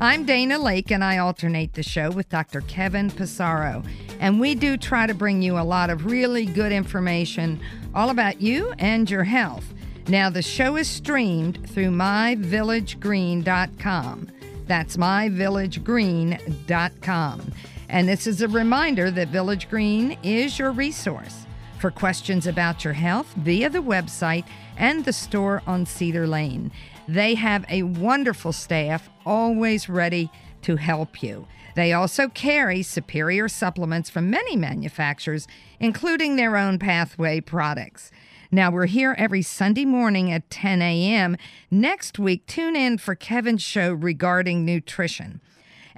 [0.00, 2.60] I'm Dana Laake, and I alternate the show with Dr.
[2.60, 3.84] Kevin Passero.
[4.20, 7.60] And we do try to bring you a lot of really good information
[7.96, 9.64] all about you and your health.
[10.06, 14.28] Now, the show is streamed through myvillagegreen.com.
[14.68, 17.52] That's myvillagegreen.com.
[17.88, 21.44] And this is a reminder that Village Green is your resource
[21.80, 24.44] for questions about your health via the website
[24.76, 26.70] and the store on Cedar Lane.
[27.08, 30.30] They have a wonderful staff, always ready
[30.62, 31.46] to help you.
[31.74, 35.48] They also carry superior supplements from many manufacturers,
[35.80, 38.10] including their own pathway products.
[38.50, 41.36] Now, we're here every Sunday morning at 10 a.m.
[41.70, 45.40] Next week, tune in for Kevin's show regarding nutrition.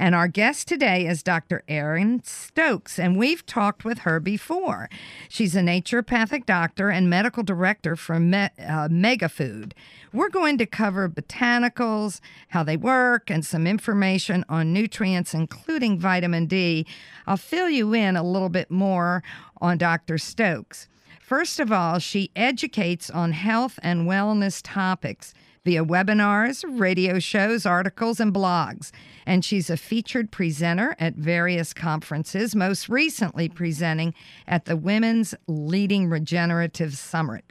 [0.01, 1.63] And our guest today is Dr.
[1.69, 4.89] Erin Stokes, and we've talked with her before.
[5.29, 9.73] She's a naturopathic doctor and medical director for Me- uh, MegaFood.
[10.11, 16.47] We're going to cover botanicals, how they work, and some information on nutrients, including vitamin
[16.47, 16.87] D.
[17.27, 19.23] I'll fill you in a little bit more
[19.61, 20.17] on Dr.
[20.17, 20.89] Stokes.
[21.21, 28.21] First of all, she educates on health and wellness topics via webinars, radio shows, articles,
[28.21, 28.91] and blogs.
[29.27, 34.15] And she's a featured presenter at various conferences, most recently presenting
[34.47, 37.45] at the Women's Leading Regenerative Summit.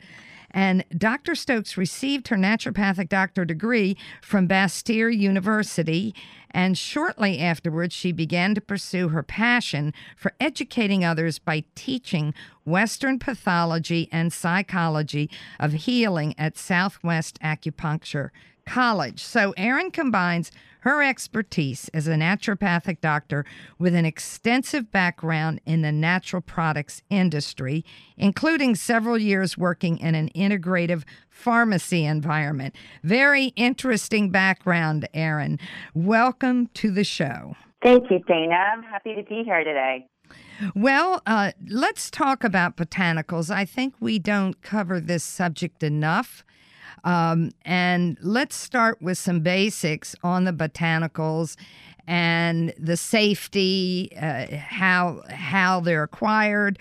[0.52, 1.36] And Dr.
[1.36, 6.14] Stokes received her naturopathic doctor degree from Bastyr University.
[6.52, 12.34] And shortly afterwards, she began to pursue her passion for educating others by teaching
[12.66, 15.30] Western pathology and psychology
[15.60, 18.30] of healing at Southwest Acupuncture
[18.66, 19.24] College.
[19.24, 23.46] So, Erin combines her expertise as a naturopathic doctor
[23.78, 27.84] with an extensive background in the natural products industry,
[28.18, 32.76] including several years working in an integrative pharmacy environment.
[33.04, 35.60] Very interesting background, Erin.
[35.94, 37.56] Welcome to the show.
[37.84, 38.56] Thank you, Dana.
[38.56, 40.08] I'm happy to be here today.
[40.76, 43.50] Well, uh, let's talk about botanicals.
[43.50, 46.44] I think we don't cover this subject enough.
[47.04, 51.56] Um, and let's start with some basics on the botanicals
[52.08, 56.80] and the safety, uh, how how they're acquired,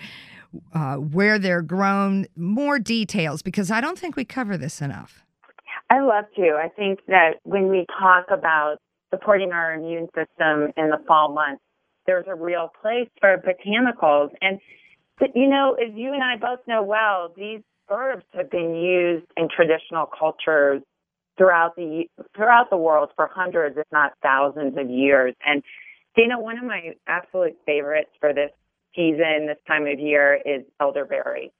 [0.73, 5.23] uh, where they're grown, more details because I don't think we cover this enough.
[5.89, 6.57] I love to.
[6.61, 8.77] I think that when we talk about
[9.11, 11.63] supporting our immune system in the fall months,
[12.05, 14.29] there's a real place for botanicals.
[14.41, 14.59] And,
[15.35, 19.47] you know, as you and I both know well, these herbs have been used in
[19.49, 20.81] traditional cultures
[21.37, 22.05] throughout the
[22.35, 25.33] throughout the world for hundreds, if not thousands, of years.
[25.45, 25.63] And
[26.15, 28.51] Dana, one of my absolute favorites for this
[28.95, 31.51] season, this time of year, is elderberry.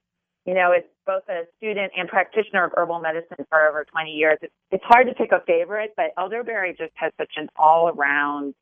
[0.46, 4.38] You know, it's both a student and practitioner of herbal medicine for over 20 years.
[4.42, 8.56] It's, it's hard to pick a favorite, but elderberry just has such an all around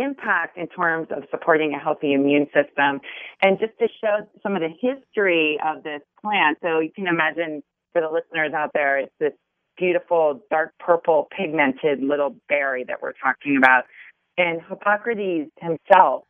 [0.00, 3.00] impact in terms of supporting a healthy immune system.
[3.42, 7.62] And just to show some of the history of this plant, so you can imagine
[7.92, 9.32] for the listeners out there, it's this
[9.76, 13.84] beautiful dark purple pigmented little berry that we're talking about.
[14.36, 16.24] And Hippocrates himself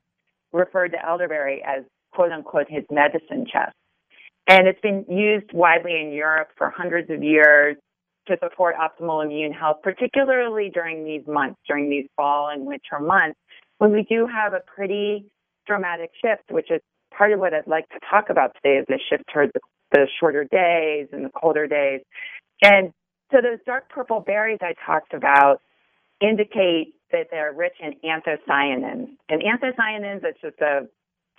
[0.53, 3.75] referred to elderberry as quote unquote his medicine chest.
[4.47, 7.77] And it's been used widely in Europe for hundreds of years
[8.29, 13.39] to support optimal immune health, particularly during these months, during these fall and winter months,
[13.79, 15.27] when we do have a pretty
[15.67, 16.81] dramatic shift, which is
[17.17, 19.61] part of what I'd like to talk about today is the shift towards the,
[19.93, 22.01] the shorter days and the colder days.
[22.63, 22.93] And
[23.31, 25.61] so those dark purple berries I talked about
[26.21, 29.09] indicate that they're rich in anthocyanins.
[29.29, 30.89] And anthocyanins, it's just a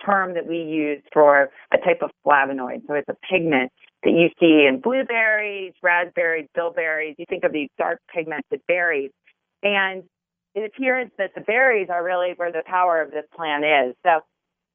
[0.04, 2.86] term that we use for a type of flavonoid.
[2.86, 3.70] So it's a pigment
[4.02, 7.16] that you see in blueberries, raspberries, bilberries.
[7.18, 9.10] You think of these dark pigmented berries.
[9.62, 10.04] And
[10.54, 13.94] it appears that the berries are really where the power of this plant is.
[14.02, 14.20] So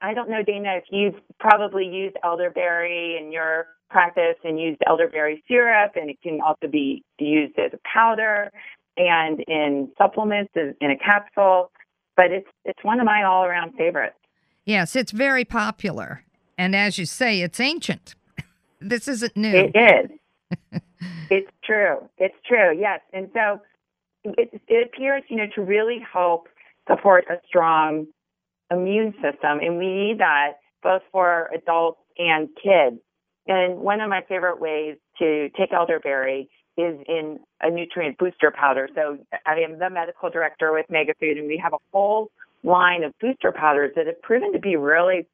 [0.01, 5.43] I don't know, Dana, if you've probably used elderberry in your practice and used elderberry
[5.47, 8.51] syrup, and it can also be used as a powder.
[8.97, 11.69] and in supplements in a capsule.
[12.15, 14.15] But it's it's one of my all around favorites.
[14.63, 16.23] Yes, it's very popular,
[16.57, 18.15] and as you say, it's ancient.
[18.79, 19.53] this isn't new.
[19.53, 20.81] It is.
[21.29, 22.09] it's true.
[22.17, 22.77] It's true.
[22.79, 23.59] Yes, and so
[24.37, 26.47] it, it appears, you know, to really help
[26.87, 28.07] support a strong
[28.71, 33.01] immune system, and we need that both for adults and kids.
[33.47, 38.89] And one of my favorite ways to take elderberry is in a nutrient booster powder.
[38.95, 42.31] So I am the medical director with MegaFood, and we have a whole
[42.63, 45.27] line of booster powders that have proven to be really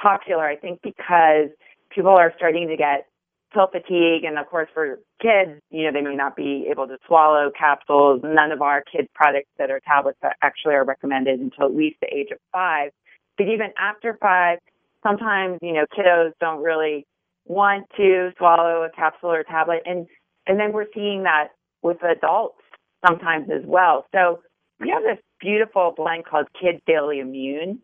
[0.00, 0.46] popular.
[0.46, 1.48] I think because
[1.90, 3.06] people are starting to get
[3.52, 6.98] pill fatigue, and of course for kids, you know, they may not be able to
[7.06, 8.20] swallow capsules.
[8.22, 11.96] None of our kids' products that are tablets that actually are recommended until at least
[12.00, 12.90] the age of five.
[13.36, 14.58] But even after five,
[15.02, 17.06] sometimes you know kiddos don't really
[17.46, 20.06] want to swallow a capsule or tablet, and
[20.46, 21.48] and then we're seeing that
[21.82, 22.60] with adults
[23.06, 24.06] sometimes as well.
[24.12, 24.40] So
[24.80, 27.80] we have this beautiful blend called Kids Daily Immune,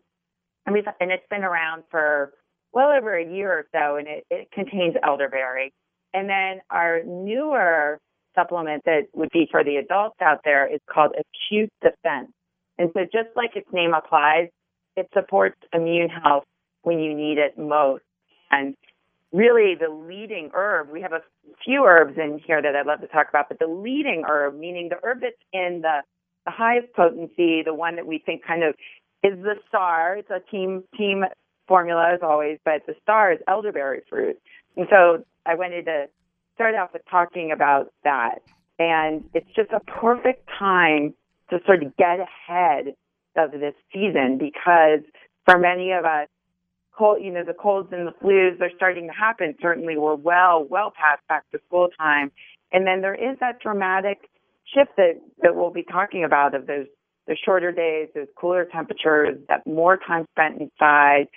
[0.65, 2.33] and we've, and it's been around for
[2.75, 5.73] well over a year or so, and it, it contains elderberry.
[6.13, 7.99] And then our newer
[8.35, 12.31] supplement that would be for the adults out there is called Acute Defense.
[12.77, 14.49] And so just like its name applies,
[14.97, 16.43] it supports immune health
[16.83, 18.03] when you need it most.
[18.51, 18.75] And
[19.31, 21.21] really the leading herb, we have a
[21.63, 24.89] few herbs in here that I'd love to talk about, but the leading herb, meaning
[24.89, 26.01] the herb that's in the,
[26.45, 28.75] the highest potency, the one that we think kind of
[29.23, 30.17] is the star.
[30.17, 31.23] It's a team team
[31.67, 34.37] formula as always, but the star is elderberry fruit.
[34.77, 36.05] And so I wanted to
[36.55, 38.39] start off with talking about that.
[38.77, 41.13] And it's just a perfect time
[41.49, 42.95] to sort of get ahead
[43.35, 45.01] of this season because
[45.45, 46.27] for many of us,
[46.97, 49.55] cold, you know, the colds and the flus are starting to happen.
[49.61, 52.31] Certainly we're well, well past back to school time.
[52.71, 54.29] And then there is that dramatic
[54.73, 56.87] shift that, that we'll be talking about of those
[57.27, 61.27] the shorter days, those cooler temperatures, that more time spent inside,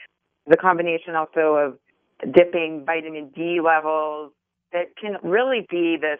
[0.49, 4.33] the combination also of dipping vitamin D levels
[4.73, 6.19] that can really be this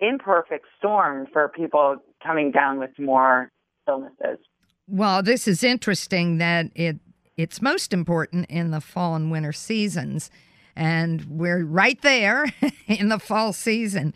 [0.00, 3.50] imperfect storm for people coming down with more
[3.88, 4.38] illnesses.
[4.86, 6.98] Well, this is interesting that it
[7.36, 10.30] it's most important in the fall and winter seasons
[10.74, 12.46] and we're right there
[12.86, 14.14] in the fall season.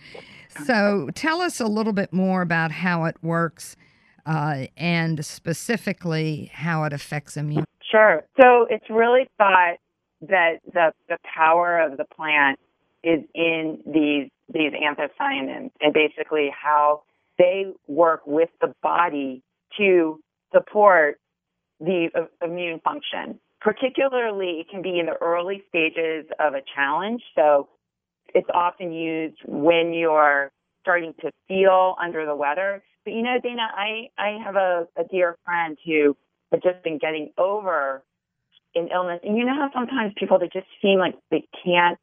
[0.67, 3.75] So, tell us a little bit more about how it works
[4.27, 7.65] uh, and specifically how it affects immune.
[7.93, 8.25] Sure.
[8.41, 9.77] So it's really thought
[10.23, 12.61] that the the power of the plant
[13.05, 17.03] is in these these anthocyanins and basically how
[17.39, 19.43] they work with the body
[19.79, 20.21] to
[20.55, 21.19] support
[21.81, 23.41] the uh, immune function.
[23.61, 27.23] Particularly, it can be in the early stages of a challenge.
[27.37, 27.69] So
[28.35, 30.53] it's often used when you're
[30.83, 32.83] starting to feel under the weather.
[33.05, 36.17] But you know, Dana, I, I have a, a dear friend who
[36.53, 38.03] had just been getting over
[38.75, 39.21] an illness.
[39.25, 41.99] And you know how sometimes people they just seem like they can't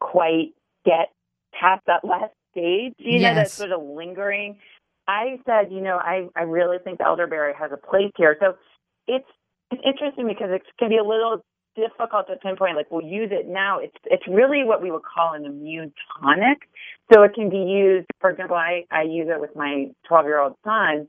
[0.00, 0.54] quite
[0.84, 1.12] get
[1.52, 3.22] past that last stage, you yes.
[3.22, 4.58] know, that sort of lingering.
[5.06, 8.36] I said, you know, I, I really think elderberry has a place here.
[8.40, 8.54] So
[9.06, 9.28] it's
[9.70, 11.44] it's interesting because it can be a little
[11.76, 13.78] difficult to pinpoint like we'll use it now.
[13.78, 16.68] It's it's really what we would call an immune tonic.
[17.12, 20.40] So it can be used, for example, I, I use it with my 12 year
[20.40, 21.08] old son,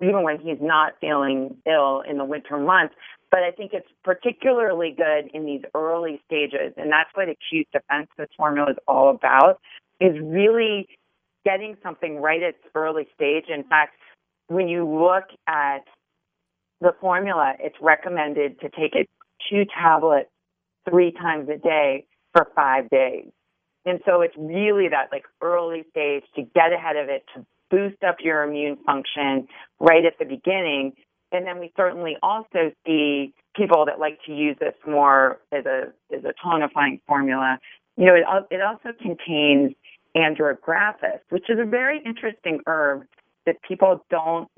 [0.00, 2.94] even when he's not feeling ill in the winter months.
[3.30, 6.72] But I think it's particularly good in these early stages.
[6.76, 9.60] And that's what acute defense this formula is all about,
[10.00, 10.88] is really
[11.44, 13.44] getting something right at its early stage.
[13.48, 13.94] In fact,
[14.48, 15.84] when you look at
[16.80, 19.08] the formula, it's recommended to take it
[19.48, 20.30] two tablets
[20.88, 23.28] three times a day for five days.
[23.86, 28.02] And so it's really that like early stage to get ahead of it, to boost
[28.06, 29.48] up your immune function
[29.78, 30.92] right at the beginning.
[31.32, 35.92] And then we certainly also see people that like to use this more as a
[36.14, 37.58] as a tonifying formula.
[37.96, 39.74] You know, it, it also contains
[40.16, 43.02] andrographis, which is a very interesting herb
[43.46, 44.48] that people don't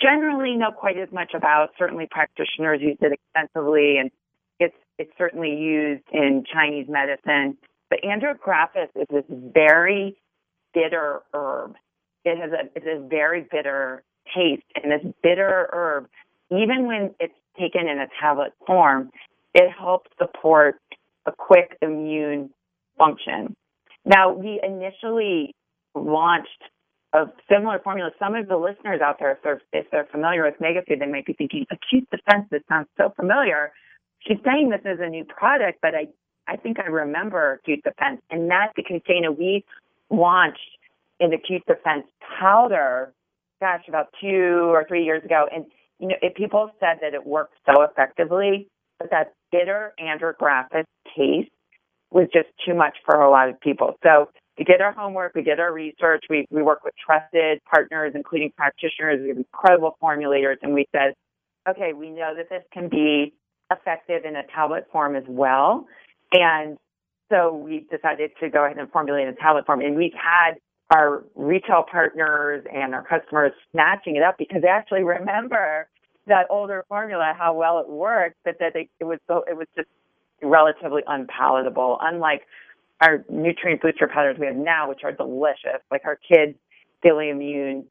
[0.00, 1.70] generally know quite as much about.
[1.78, 4.10] Certainly, practitioners use it extensively, and
[4.58, 7.58] it's it's certainly used in Chinese medicine.
[7.90, 10.16] But andrographis is this very
[10.74, 11.74] bitter herb.
[12.26, 14.02] It has a it's a very bitter
[14.34, 16.08] taste, and this bitter herb,
[16.50, 19.10] even when it's taken in a tablet form,
[19.54, 20.80] it helps support
[21.24, 22.50] a quick immune
[22.98, 23.54] function.
[24.04, 25.54] Now, we initially
[25.94, 26.62] launched
[27.12, 28.10] a similar formula.
[28.18, 31.26] Some of the listeners out there, if they're, if they're familiar with MegaFood, they might
[31.26, 33.72] be thinking, acute defense, this sounds so familiar.
[34.20, 36.08] She's saying this is a new product, but I,
[36.46, 38.20] I think I remember acute defense.
[38.30, 39.64] And that's because, container we
[40.10, 40.75] launched
[41.20, 42.06] an acute defense
[42.38, 43.12] powder,
[43.60, 45.46] gosh, about two or three years ago.
[45.52, 45.64] And,
[45.98, 48.68] you know, it, people said that it worked so effectively,
[48.98, 50.84] but that bitter andrographis
[51.16, 51.50] taste
[52.10, 53.94] was just too much for a lot of people.
[54.02, 58.12] So we did our homework, we did our research, we, we work with trusted partners,
[58.14, 61.14] including practitioners, we have incredible formulators, and we said,
[61.68, 63.34] okay, we know that this can be
[63.70, 65.86] effective in a tablet form as well.
[66.32, 66.78] And
[67.30, 69.80] so we decided to go ahead and formulate a tablet form.
[69.80, 70.54] And we've had
[70.90, 75.88] our retail partners and our customers snatching it up because they actually remember
[76.26, 79.66] that older formula, how well it worked, but that they, it was so, it was
[79.76, 79.88] just
[80.42, 81.98] relatively unpalatable.
[82.00, 82.42] Unlike
[83.00, 86.56] our nutrient booster powders we have now, which are delicious, like our kids'
[87.02, 87.84] daily immune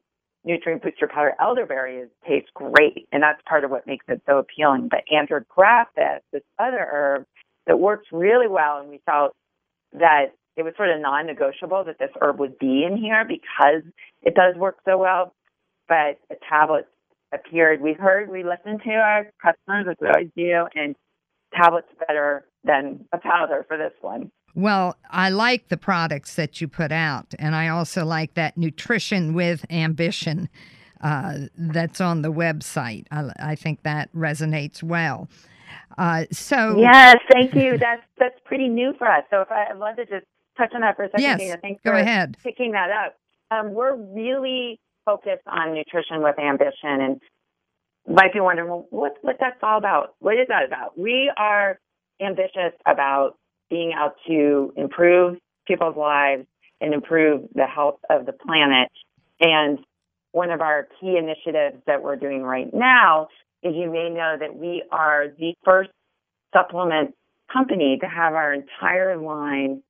[0.44, 4.38] nutrient booster powder elderberry is, tastes great, and that's part of what makes it so
[4.38, 4.88] appealing.
[4.88, 7.26] But andrographis, this other herb
[7.66, 9.34] that works really well, and we felt
[9.92, 10.26] that
[10.56, 13.82] it was sort of non-negotiable that this herb would be in here because
[14.22, 15.34] it does work so well.
[15.88, 16.88] But a tablet
[17.32, 17.80] appeared.
[17.80, 20.96] We heard, we listened to our customers, as we always do, and
[21.54, 24.30] tablets better than a powder for this one.
[24.54, 29.34] Well, I like the products that you put out, and I also like that nutrition
[29.34, 30.48] with ambition
[31.02, 33.04] uh, that's on the website.
[33.10, 35.28] I, I, think that resonates well.
[35.98, 37.76] Uh, so yes, thank you.
[37.76, 39.24] That's that's pretty new for us.
[39.28, 40.24] So if I, would love to just
[40.56, 41.58] touch on that for a second, yes, Dana.
[41.60, 42.36] Thanks go for ahead.
[42.42, 43.16] picking that up.
[43.50, 47.20] Um, we're really focused on nutrition with ambition, and
[48.08, 50.14] might be wondering, well, what what that's all about?
[50.20, 50.98] What is that about?
[50.98, 51.78] We are
[52.20, 53.36] ambitious about
[53.70, 56.46] being out to improve people's lives
[56.80, 58.90] and improve the health of the planet.
[59.40, 59.78] And
[60.32, 63.28] one of our key initiatives that we're doing right now
[63.62, 65.90] is you may know that we are the first
[66.52, 67.14] supplement
[67.52, 69.82] company to have our entire line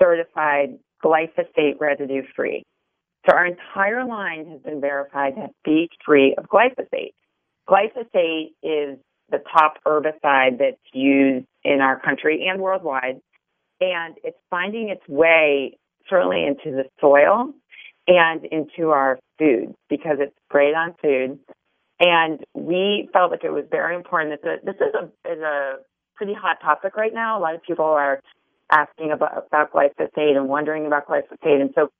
[0.00, 2.64] certified glyphosate residue free.
[3.28, 7.12] So our entire line has been verified to be free of glyphosate.
[7.68, 8.98] Glyphosate is
[9.30, 13.20] the top herbicide that's used in our country and worldwide.
[13.80, 15.78] And it's finding its way
[16.08, 17.52] certainly into the soil
[18.06, 21.38] and into our food because it's sprayed on food.
[22.00, 24.40] And we felt like it was very important.
[24.42, 25.76] That this is a, is a
[26.16, 27.38] pretty hot topic right now.
[27.38, 28.20] A lot of people are
[28.70, 31.60] asking about, about glyphosate and wondering about glyphosate.
[31.60, 31.90] And so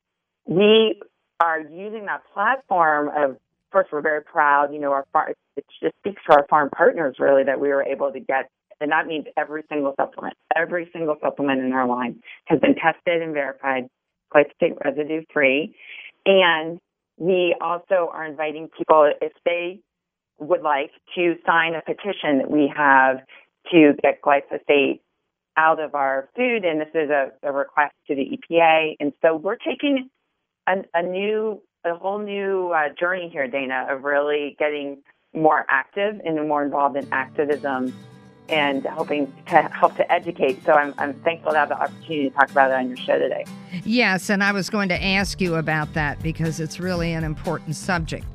[0.46, 1.00] we
[1.40, 3.36] are using that platform of
[3.70, 4.72] first, we're very proud.
[4.72, 7.82] You know, our farm, it just speaks to our farm partners really that we were
[7.82, 12.20] able to get, and that means every single supplement, every single supplement in our line
[12.46, 13.88] has been tested and verified
[14.34, 15.74] glyphosate residue free.
[16.26, 16.78] And
[17.16, 19.80] we also are inviting people, if they
[20.38, 23.18] would like, to sign a petition that we have
[23.72, 25.00] to get glyphosate
[25.58, 26.64] out of our food.
[26.64, 28.94] And this is a, a request to the EPA.
[29.00, 30.08] And so we're taking
[30.66, 34.98] a, a new a whole new uh, journey here, Dana, of really getting
[35.32, 37.94] more active and more involved in activism
[38.48, 40.64] and helping to help to educate.
[40.64, 43.18] So I'm, I'm thankful to have the opportunity to talk about it on your show
[43.18, 43.44] today.
[43.84, 47.76] Yes, and I was going to ask you about that because it's really an important
[47.76, 48.26] subject.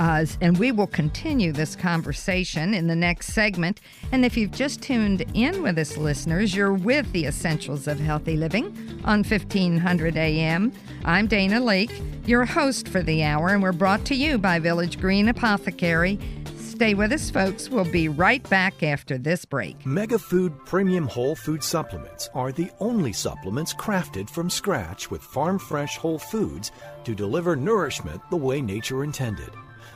[0.00, 3.82] And we will continue this conversation in the next segment.
[4.12, 8.38] And if you've just tuned in with us, listeners, you're with the Essentials of Healthy
[8.38, 8.66] Living
[9.04, 10.72] on 1500 AM.
[11.04, 14.98] I'm Dana Laake, your host for the hour, and we're brought to you by Village
[14.98, 16.18] Green Apothecary.
[16.56, 17.68] Stay with us, folks.
[17.68, 19.78] We'll be right back after this break.
[19.80, 25.98] MegaFood Premium Whole Food Supplements are the only supplements crafted from scratch with farm fresh
[25.98, 26.72] whole foods
[27.04, 29.50] to deliver nourishment the way nature intended.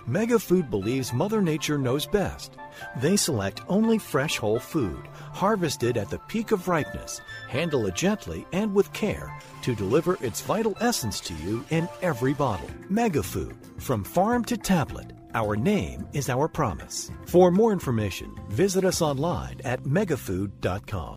[0.09, 2.59] MegaFood believes Mother Nature knows best.
[3.01, 8.47] They select only fresh whole food, harvested at the peak of ripeness, handle it gently
[8.53, 12.69] and with care to deliver its vital essence to you in every bottle.
[12.91, 15.13] MegaFood, from farm to tablet.
[15.35, 17.11] Our name is our promise.
[17.25, 21.17] For more information, visit us online at megafood.com.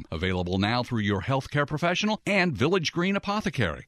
[0.11, 3.87] Available now through your healthcare professional and Village Green Apothecary.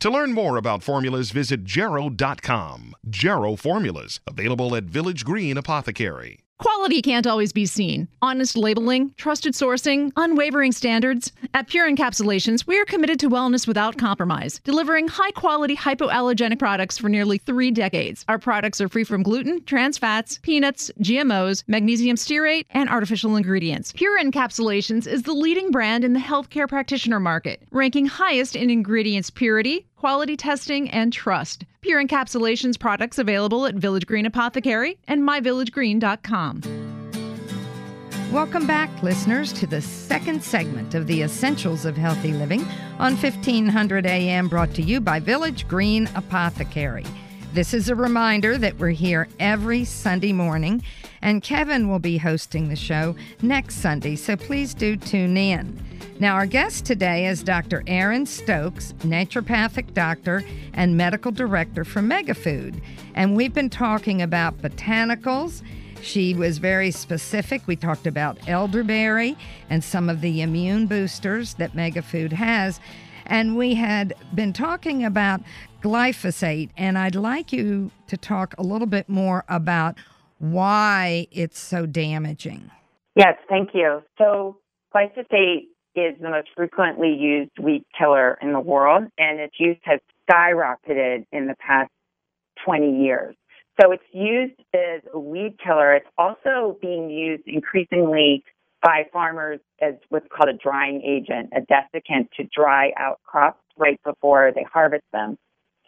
[0.00, 2.94] To learn more about formulas, visit Jarrow.com.
[3.10, 6.38] Jarrow Formulas, available at Village Green Apothecary.
[6.60, 8.06] Quality can't always be seen.
[8.20, 11.32] Honest labeling, trusted sourcing, unwavering standards.
[11.54, 16.98] At Pure Encapsulations, we are committed to wellness without compromise, delivering high quality hypoallergenic products
[16.98, 18.26] for nearly three decades.
[18.28, 23.92] Our products are free from gluten, trans fats, peanuts, GMOs, magnesium stearate, and artificial ingredients.
[23.92, 29.30] Pure Encapsulations is the leading brand in the healthcare practitioner market, ranking highest in ingredients
[29.30, 31.66] purity, quality testing, and trust.
[31.82, 36.62] Pure Encapsulations products available at Village Green Apothecary and myvillagegreen.com.
[38.32, 42.62] Welcome back, listeners, to the second segment of the Essentials of Healthy Living
[42.98, 47.04] on 1500 AM, brought to you by Village Green Apothecary.
[47.52, 50.82] This is a reminder that we're here every Sunday morning,
[51.22, 55.80] and Kevin will be hosting the show next Sunday, so please do tune in.
[56.18, 57.82] Now, our guest today is Dr.
[57.86, 62.82] Erin Stokes, naturopathic doctor and medical director for MegaFood.
[63.14, 65.62] And we've been talking about botanicals.
[66.02, 67.66] She was very specific.
[67.66, 69.36] We talked about elderberry
[69.70, 72.80] and some of the immune boosters that MegaFood has.
[73.24, 75.40] And we had been talking about
[75.82, 76.68] glyphosate.
[76.76, 79.96] And I'd like you to talk a little bit more about
[80.40, 82.70] why it's so damaging.
[83.14, 84.02] Yes, thank you.
[84.18, 84.58] So,
[84.94, 90.00] glyphosate is the most frequently used weed killer in the world, and its use has
[90.28, 91.90] skyrocketed in the past
[92.64, 93.34] 20 years.
[93.80, 95.94] So it's used as a weed killer.
[95.94, 98.44] It's also being used increasingly
[98.82, 104.00] by farmers as what's called a drying agent, a desiccant to dry out crops right
[104.04, 105.38] before they harvest them.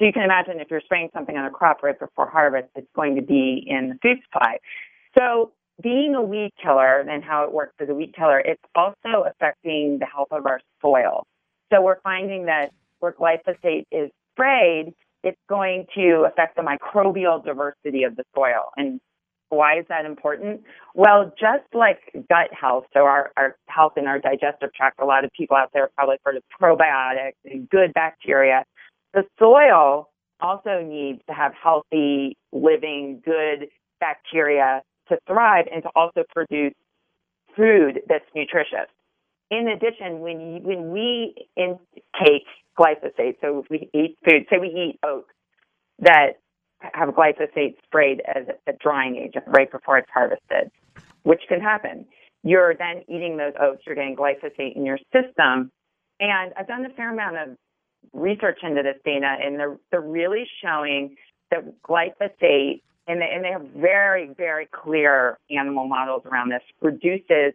[0.03, 2.89] So you can imagine if you're spraying something on a crop right before harvest, it's
[2.93, 4.59] going to be in the food supply.
[5.17, 9.25] So being a weed killer and how it works as a weed killer, it's also
[9.31, 11.25] affecting the health of our soil.
[11.73, 18.03] So we're finding that where glyphosate is sprayed, it's going to affect the microbial diversity
[18.03, 18.73] of the soil.
[18.77, 19.01] And
[19.51, 20.63] why is that important?
[20.97, 25.25] Well, just like gut health, so our, our health in our digestive tract, a lot
[25.25, 28.65] of people out there probably heard of probiotics and good bacteria.
[29.15, 30.09] The soil
[30.41, 33.69] also needs to have healthy, living, good
[34.01, 36.75] bacteria to thrive and to also produce
[37.57, 38.89] food that's nutritious.
[39.51, 42.47] In addition, when you, when we intake
[42.79, 45.29] glyphosate, so if we eat food, say we eat oats
[45.99, 46.39] that
[46.81, 50.71] have glyphosate sprayed as a drying agent right before it's harvested,
[51.23, 52.07] which can happen.
[52.43, 55.71] You're then eating those oats, you're getting glyphosate in your system.
[56.19, 57.57] And I've done a fair amount of
[58.13, 61.17] research into this data, and they're, they're really showing
[61.51, 67.53] that glyphosate and they, and they have very, very clear animal models around this, reduces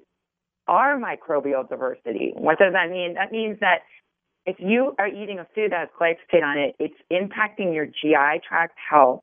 [0.68, 2.34] our microbial diversity.
[2.36, 3.14] What does that mean?
[3.14, 3.80] That means that
[4.46, 8.42] if you are eating a food that has glyphosate on it, it's impacting your GI
[8.48, 9.22] tract health.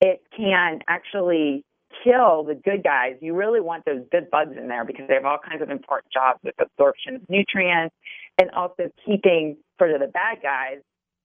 [0.00, 1.64] It can actually
[2.04, 3.16] kill the good guys.
[3.20, 6.12] You really want those good bugs in there because they have all kinds of important
[6.12, 7.94] jobs with absorption of nutrients
[8.40, 10.78] and also keeping sort of the bad guys,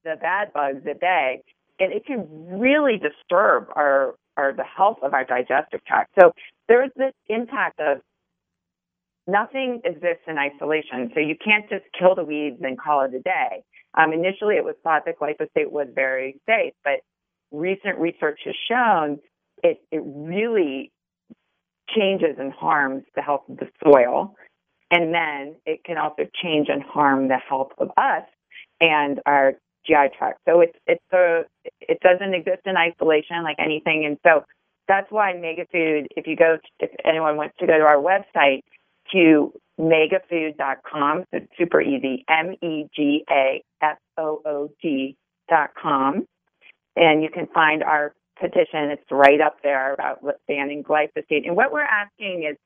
[0.04, 1.42] the bad bugs at bay.
[1.78, 2.26] And it can
[2.58, 6.10] really disturb our or the health of our digestive tract.
[6.20, 6.32] So
[6.68, 7.98] there's this impact of
[9.26, 11.10] nothing exists in isolation.
[11.14, 13.62] So you can't just kill the weeds and call it a day.
[13.94, 17.00] Um, initially, it was thought that glyphosate was very safe, but
[17.50, 19.18] recent research has shown
[19.62, 20.92] it, it really
[21.96, 24.34] changes and harms the health of the soil.
[24.90, 28.24] And then it can also change and harm the health of us
[28.80, 29.54] and our
[29.86, 30.40] GI tract.
[30.48, 31.42] So it's it's a
[31.80, 34.44] it doesn't exist in isolation like anything, and so
[34.88, 36.08] that's why MegaFood.
[36.16, 38.62] If you go, if anyone wants to go to our website
[39.12, 42.24] to megafood.com, so it's super easy.
[42.28, 45.16] M E G A F O O D
[45.48, 46.26] dot com.
[46.96, 48.90] and you can find our petition.
[48.90, 51.46] It's right up there about banning glyphosate.
[51.46, 52.56] And what we're asking is,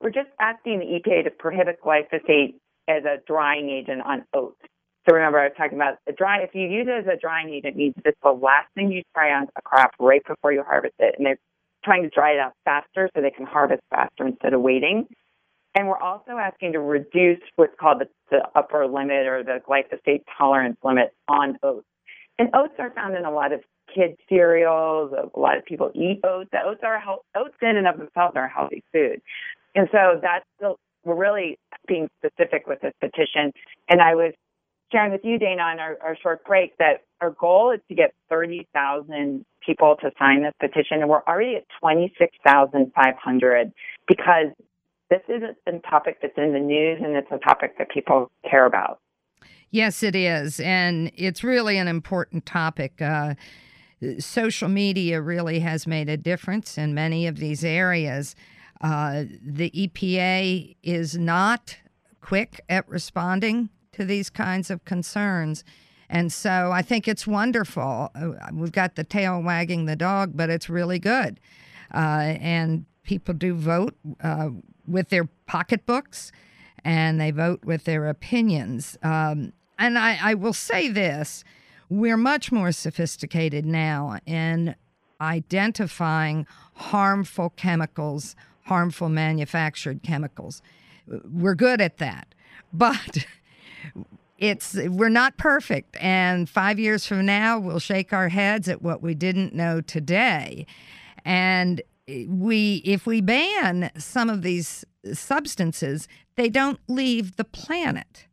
[0.00, 2.54] we're just asking the EPA to prohibit glyphosate
[2.88, 4.60] as a drying agent on oats.
[5.06, 6.42] So remember, I was talking about a dry.
[6.42, 9.32] If you use it as a drying agent, means it's the last thing you spray
[9.32, 11.38] on a crop right before you harvest it, and they're
[11.84, 15.06] trying to dry it out faster so they can harvest faster instead of waiting.
[15.74, 20.22] And we're also asking to reduce what's called the, the upper limit or the glyphosate
[20.36, 21.86] tolerance limit on oats.
[22.38, 23.60] And oats are found in a lot of
[23.94, 25.12] kids cereals.
[25.12, 26.48] A lot of people eat oats.
[26.52, 29.20] The Oats are health, oats in and of themselves are a healthy food.
[29.74, 33.52] And so that's the, we're really being specific with this petition.
[33.88, 34.32] And I was
[34.90, 38.14] sharing with you, Dana, on our, our short break that our goal is to get
[38.28, 43.72] 30,000 people to sign this petition, and we're already at 26,500
[44.06, 44.46] because
[45.10, 48.66] this is a topic that's in the news and it's a topic that people care
[48.66, 49.00] about.
[49.70, 50.60] Yes, it is.
[50.60, 53.02] And it's really an important topic.
[53.02, 53.34] Uh,
[54.18, 58.34] social media really has made a difference in many of these areas.
[58.80, 61.76] Uh, the EPA is not
[62.20, 65.64] quick at responding to these kinds of concerns.
[66.08, 68.10] And so I think it's wonderful.
[68.14, 71.40] Uh, we've got the tail wagging the dog, but it's really good.
[71.92, 74.50] Uh, and people do vote uh,
[74.86, 76.30] with their pocketbooks
[76.84, 78.96] and they vote with their opinions.
[79.02, 81.44] Um, and I, I will say this
[81.90, 84.76] we're much more sophisticated now in
[85.20, 90.62] identifying harmful chemicals, harmful manufactured chemicals.
[91.06, 92.34] We're good at that.
[92.70, 93.24] But
[94.38, 99.02] it's we're not perfect and 5 years from now we'll shake our heads at what
[99.02, 100.66] we didn't know today.
[101.24, 108.26] And eh, we if we ban some of these substances, they don't leave the planet.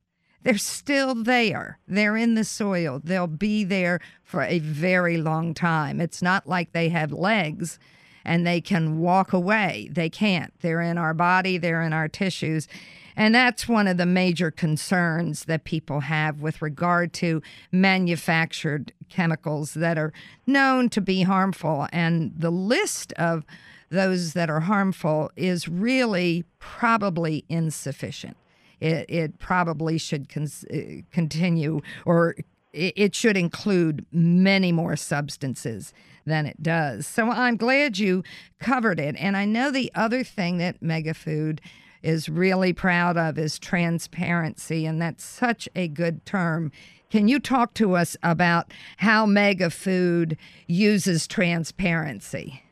[0.44, 1.80] They're still there.
[1.88, 3.02] They're in the soil.
[3.04, 6.00] They'll be there for a very long time.
[6.00, 7.80] It's not like they have legs
[8.24, 9.89] and they can walk away.
[9.91, 10.54] They can't.
[10.62, 12.68] They're in our body, they're in our tissues.
[13.15, 19.73] And that's one of the major concerns that people have with regard to manufactured chemicals
[19.75, 20.12] that are
[20.45, 21.88] known to be harmful.
[21.91, 23.45] And the list of
[23.89, 28.36] those that are harmful is really probably insufficient.
[28.82, 32.36] It, it probably should con- uh, continue or
[32.73, 35.93] it should include many more substances
[36.25, 37.08] than it does.
[37.08, 38.21] So I'm glad you
[38.60, 39.15] covered it.
[39.17, 41.60] And I know the other thing that MegaFood
[42.06, 46.72] is really proud of is transparency, and that's such a good term.
[47.10, 50.38] Can you talk to us about how MegaFood
[50.68, 52.63] uses transparency?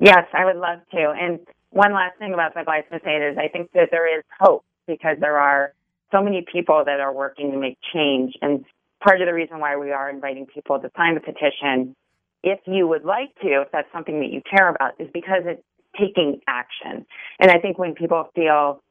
[0.00, 1.12] Yes, I would love to.
[1.18, 5.16] And one last thing about the glyphosate is I think that there is hope because
[5.20, 5.72] there are
[6.10, 8.34] so many people that are working to make change.
[8.40, 8.64] And
[9.00, 11.94] part of the reason why we are inviting people to sign the petition,
[12.42, 15.64] if you would like to, if that's something that you care about, is because it
[15.98, 17.06] taking action.
[17.40, 18.82] And I think when people feel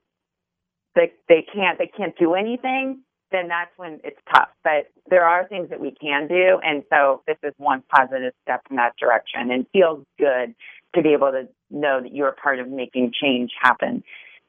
[0.96, 4.50] that they can't they can't do anything, then that's when it's tough.
[4.64, 8.62] But there are things that we can do, and so this is one positive step
[8.70, 10.56] in that direction, and feels good
[10.96, 14.04] to be able to know that you're part of making change happen.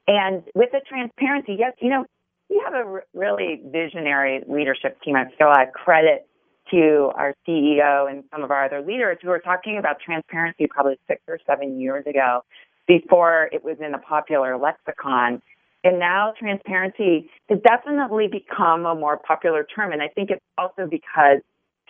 [0.07, 2.07] And with the transparency, yes, you know,
[2.49, 5.17] we have a really visionary leadership team.
[5.17, 6.27] I feel like credit
[6.71, 10.99] to our CEO and some of our other leaders who were talking about transparency probably
[11.09, 12.43] six or seven years ago
[12.87, 15.43] before it was in a popular lexicon.
[15.85, 19.93] And now transparency has definitely become a more popular term.
[19.93, 21.39] And I think it's also because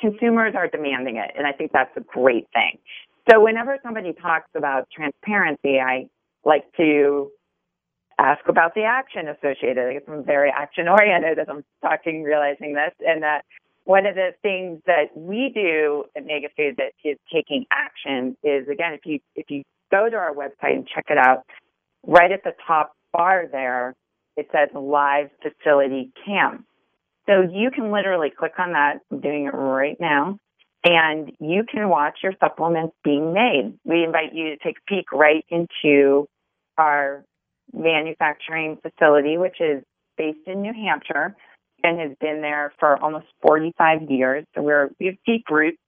[0.01, 1.31] consumers are demanding it.
[1.37, 2.79] And I think that's a great thing.
[3.31, 6.09] So whenever somebody talks about transparency, I
[6.45, 7.31] like to
[8.19, 9.87] ask about the action associated.
[9.87, 13.45] I guess I'm very action oriented as I'm talking, realizing this, and that
[13.89, 18.93] one of the things that we do at MegaFood that is taking action is again,
[18.93, 21.45] if you if you go to our website and check it out,
[22.07, 23.97] right at the top bar there,
[24.37, 26.67] it says live facility cam.
[27.27, 28.99] So you can literally click on that.
[29.11, 30.39] I'm doing it right now.
[30.85, 33.79] And you can watch your supplements being made.
[33.87, 36.29] We invite you to take a peek right into
[36.77, 37.25] our
[37.73, 39.83] manufacturing facility, which is
[40.19, 41.35] based in New Hampshire
[41.83, 44.45] and has been there for almost 45 years.
[44.55, 45.79] So we're, we have deep roots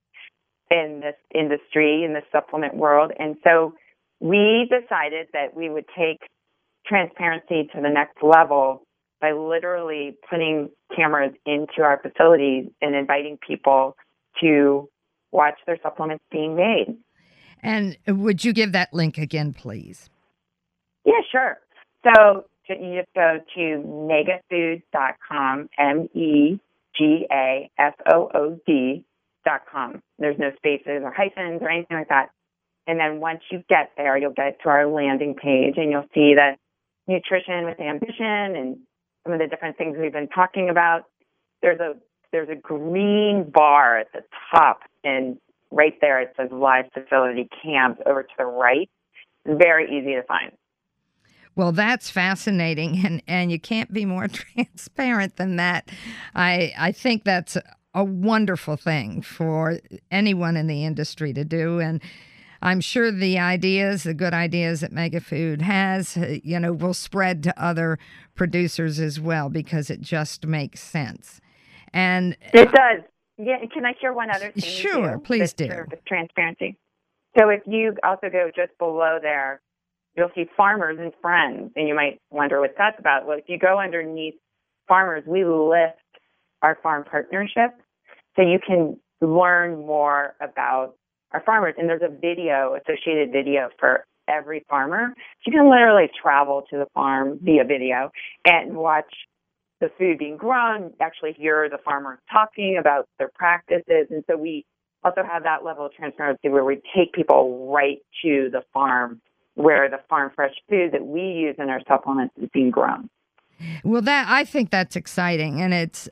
[0.69, 3.11] in this industry, in the supplement world.
[3.19, 3.73] And so
[4.19, 6.21] we decided that we would take
[6.85, 8.83] transparency to the next level
[9.19, 13.95] by literally putting cameras into our facilities and inviting people
[14.41, 14.89] to
[15.31, 16.97] watch their supplements being made.
[17.61, 20.09] And would you give that link again, please?
[21.05, 21.59] Yeah, sure.
[22.03, 22.45] So
[22.79, 26.59] you just go to megafood.com, M E
[26.95, 29.03] G A F O O D
[29.45, 30.01] megafood.com.
[30.19, 32.29] There's no spaces or hyphens or anything like that.
[32.87, 36.33] And then once you get there, you'll get to our landing page and you'll see
[36.35, 36.55] the
[37.07, 38.77] nutrition with ambition and
[39.23, 41.03] some of the different things we've been talking about.
[41.61, 41.93] There's a
[42.31, 44.21] there's a green bar at the
[44.53, 45.37] top and
[45.69, 48.89] right there it says live facility camp over to the right.
[49.45, 50.51] Very easy to find.
[51.55, 55.89] Well, that's fascinating, and, and you can't be more transparent than that.
[56.33, 57.57] I I think that's
[57.93, 62.01] a wonderful thing for anyone in the industry to do, and
[62.61, 67.41] I'm sure the ideas, the good ideas that MegaFood has, uh, you know, will spread
[67.43, 67.97] to other
[68.35, 71.41] producers as well because it just makes sense.
[71.91, 73.01] And it does.
[73.37, 74.63] Yeah, can I share one other thing?
[74.63, 75.67] Sure, please do.
[76.07, 76.77] Transparency.
[77.37, 79.61] So if you also go just below there,
[80.15, 83.25] you'll see farmers and friends, and you might wonder what that's about.
[83.25, 84.35] Well, if you go underneath
[84.87, 85.97] farmers, we list
[86.61, 87.71] our farm partnership,
[88.35, 90.95] so you can learn more about
[91.31, 91.75] our farmers.
[91.77, 95.13] And there's a video, associated video for every farmer.
[95.15, 98.11] So you can literally travel to the farm via video
[98.45, 99.11] and watch
[99.79, 104.07] the food being grown, actually hear the farmers talking about their practices.
[104.09, 104.65] And so we
[105.03, 109.19] also have that level of transparency where we take people right to the farm
[109.55, 113.09] where the farm fresh food that we use in our supplements is being grown.
[113.83, 116.09] Well, that I think that's exciting, and it's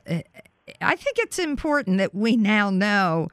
[0.80, 3.28] I think it's important that we now know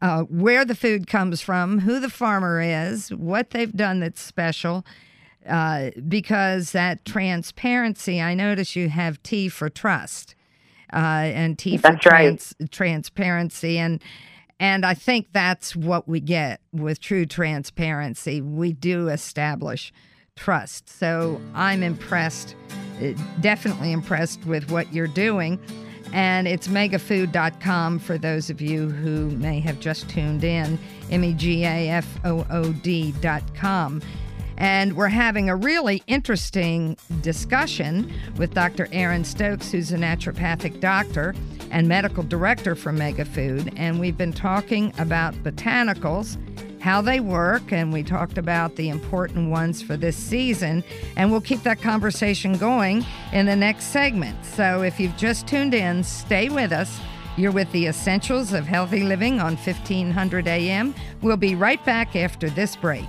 [0.00, 4.84] uh, where the food comes from, who the farmer is, what they've done that's special.
[5.48, 10.36] Uh, because that transparency, I notice you have T for trust
[10.92, 12.70] uh, and T for trans- right.
[12.70, 14.00] transparency, and
[14.62, 18.40] and I think that's what we get with true transparency.
[18.40, 19.92] We do establish
[20.36, 20.88] trust.
[20.88, 22.54] So I'm impressed,
[23.02, 23.08] uh,
[23.40, 25.58] definitely impressed with what you're doing.
[26.12, 30.78] And it's megafood.com for those of you who may have just tuned in,
[31.10, 34.00] M E G A F O O D.com.
[34.58, 38.88] And we're having a really interesting discussion with Dr.
[38.92, 41.34] Erin Stokes, who's a naturopathic doctor
[41.72, 43.72] and medical director for MegaFood.
[43.76, 46.38] And we've been talking about botanicals,
[46.80, 50.84] how they work, and we talked about the important ones for this season.
[51.16, 54.44] And we'll keep that conversation going in the next segment.
[54.44, 57.00] So if you've just tuned in, stay with us.
[57.36, 60.94] You're with the Essentials of Healthy Living on 1500 AM.
[61.22, 63.08] We'll be right back after this break.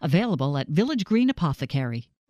[0.00, 2.08] available at Village Green Apothecary.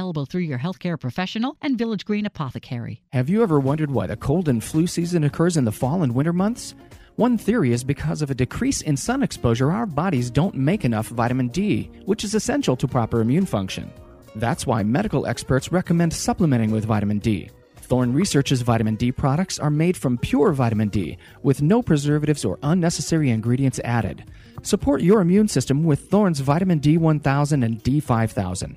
[0.00, 3.02] available through your healthcare professional and Village Green Apothecary.
[3.12, 6.14] Have you ever wondered why the cold and flu season occurs in the fall and
[6.14, 6.74] winter months?
[7.16, 11.08] One theory is because of a decrease in sun exposure, our bodies don't make enough
[11.08, 13.92] vitamin D, which is essential to proper immune function.
[14.34, 17.50] That's why medical experts recommend supplementing with vitamin D.
[17.76, 22.58] Thorne Research's vitamin D products are made from pure vitamin D with no preservatives or
[22.62, 24.24] unnecessary ingredients added.
[24.62, 28.76] Support your immune system with Thorne's vitamin D1000 and D5000.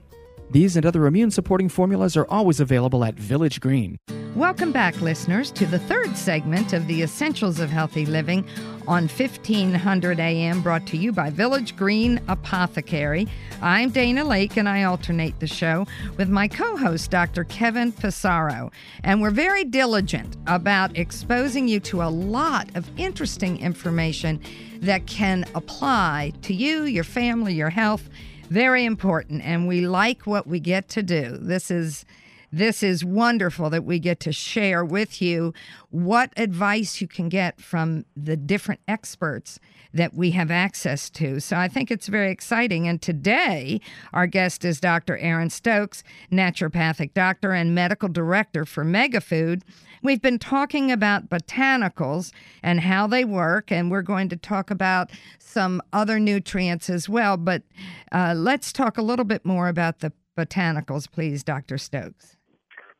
[0.51, 3.97] These and other immune supporting formulas are always available at Village Green.
[4.35, 8.43] Welcome back, listeners, to the third segment of the Essentials of Healthy Living
[8.87, 13.27] on 1500 AM, brought to you by Village Green Apothecary.
[13.61, 15.85] I'm Dana Laake, and I alternate the show
[16.17, 17.43] with my co host, Dr.
[17.43, 18.71] Kevin Fusaro.
[19.03, 24.41] And we're very diligent about exposing you to a lot of interesting information
[24.81, 28.09] that can apply to you, your family, your health
[28.49, 32.05] very important and we like what we get to do this is
[32.53, 35.55] this is wonderful that we get to share with you
[35.89, 39.59] what advice you can get from the different experts
[39.91, 41.39] that we have access to.
[41.39, 42.87] So I think it's very exciting.
[42.87, 43.81] And today,
[44.13, 45.17] our guest is Dr.
[45.17, 49.63] Erin Stokes, naturopathic doctor and medical director for MegaFood.
[50.03, 55.09] We've been talking about botanicals and how they work, and we're going to talk about
[55.39, 57.37] some other nutrients as well.
[57.37, 57.63] But
[58.11, 61.77] uh, let's talk a little bit more about the botanicals, please, Dr.
[61.77, 62.35] Stokes.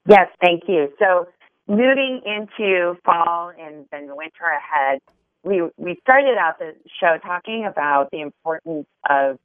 [0.08, 0.94] Yes, thank you.
[0.98, 1.28] So,
[1.68, 5.00] moving into fall and then winter ahead,
[5.44, 9.38] we we started out the show talking about the importance of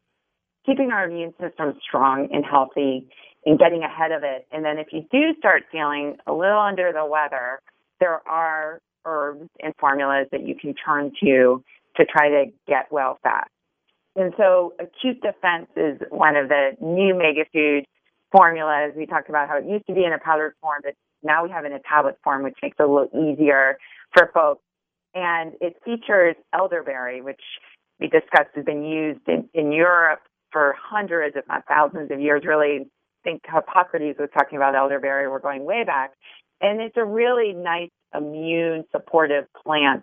[0.65, 3.09] keeping our immune system strong and healthy
[3.45, 4.47] and getting ahead of it.
[4.53, 7.61] And then if you do start feeling a little under the weather,
[8.01, 11.63] there are herbs and formulas that you can turn to
[11.97, 13.51] to try to get well fast.
[14.17, 17.85] And so acute defense is one of the new MegaFood
[18.33, 18.93] formulas.
[18.97, 21.51] We talked about how it used to be in a powdered form, but now we
[21.51, 23.79] have it in a tablet form, which makes it a little easier
[24.15, 24.63] for folks.
[25.15, 27.41] And it features elderberry, which
[28.01, 30.21] we discussed has been used in, in Europe
[30.53, 32.43] for hundreds, if not thousands of years.
[32.45, 32.89] Really,
[33.29, 35.29] think Hippocrates was talking about elderberry.
[35.29, 36.13] We're going way back.
[36.61, 40.03] And it's a really nice immune supportive plant,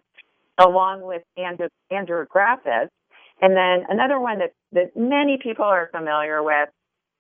[0.60, 2.88] along with andrographis.
[3.42, 6.70] And then another one that, that many people are familiar with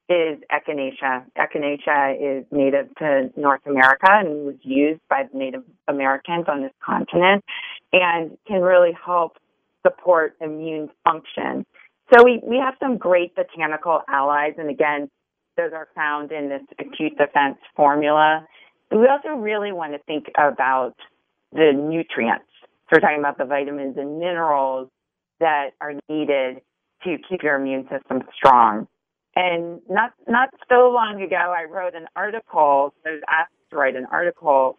[0.07, 1.25] is echinacea.
[1.37, 6.71] Echinacea is native to North America and was used by the Native Americans on this
[6.85, 7.43] continent
[7.91, 9.33] and can really help
[9.85, 11.65] support immune function.
[12.13, 15.09] So we, we have some great botanical allies, and again,
[15.57, 18.45] those are found in this acute defense formula.
[18.91, 20.95] We also really want to think about
[21.51, 22.45] the nutrients.
[22.61, 24.89] So we're talking about the vitamins and minerals
[25.39, 26.61] that are needed
[27.03, 28.87] to keep your immune system strong.
[29.35, 32.93] And not not so long ago, I wrote an article.
[33.05, 34.77] I was asked to write an article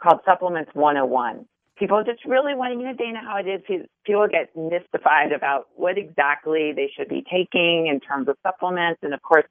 [0.00, 1.44] called Supplements 101.
[1.78, 3.60] People just really want to know, Dana, how it is.
[4.04, 9.00] People get mystified about what exactly they should be taking in terms of supplements.
[9.02, 9.44] And of course,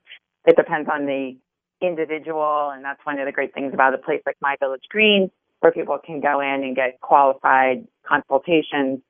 [0.47, 1.37] it depends on the
[1.81, 2.71] individual.
[2.73, 5.29] And that's one of the great things about a place like My Village Green,
[5.59, 9.01] where people can go in and get qualified consultations.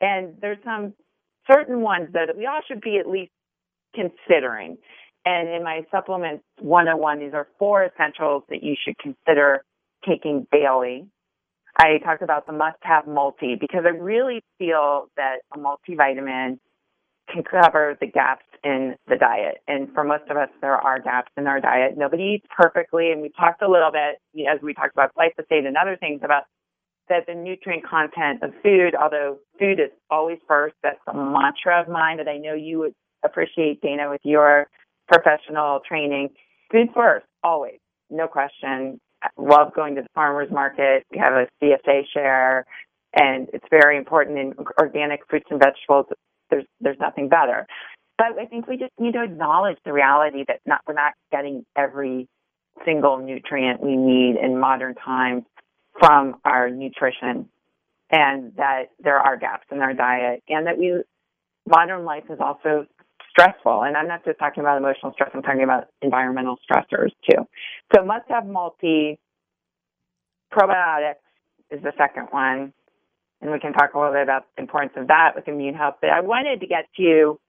[0.00, 0.94] And there's some
[1.50, 3.30] certain ones that we all should be at least
[3.94, 4.78] considering.
[5.24, 9.64] And in my supplements 101, these are four essentials that you should consider
[10.08, 11.06] taking daily.
[11.78, 16.58] I talked about the must have multi because I really feel that a multivitamin
[17.32, 19.58] can cover the gaps in the diet.
[19.66, 21.96] And for most of us, there are gaps in our diet.
[21.96, 23.10] Nobody eats perfectly.
[23.10, 26.44] And we talked a little bit, as we talked about glyphosate and other things, about
[27.08, 31.88] that the nutrient content of food, although food is always first, that's a mantra of
[31.88, 32.94] mine that I know you would
[33.24, 34.68] appreciate, Dana, with your
[35.08, 36.30] professional training.
[36.70, 37.78] Food first, always,
[38.10, 39.00] no question.
[39.22, 41.04] I love going to the farmer's market.
[41.10, 42.64] We have a CSA share,
[43.14, 46.06] and it's very important in organic fruits and vegetables.
[46.50, 47.66] There's there's nothing better.
[48.22, 51.66] But I think we just need to acknowledge the reality that not we're not getting
[51.76, 52.28] every
[52.84, 55.42] single nutrient we need in modern times
[55.98, 57.48] from our nutrition
[58.10, 61.02] and that there are gaps in our diet and that we
[61.68, 62.86] modern life is also
[63.28, 63.82] stressful.
[63.82, 67.44] And I'm not just talking about emotional stress, I'm talking about environmental stressors too.
[67.92, 69.18] So must have multi
[70.52, 71.16] probiotics
[71.72, 72.72] is the second one.
[73.40, 75.96] And we can talk a little bit about the importance of that with immune health.
[76.00, 77.40] But I wanted to get to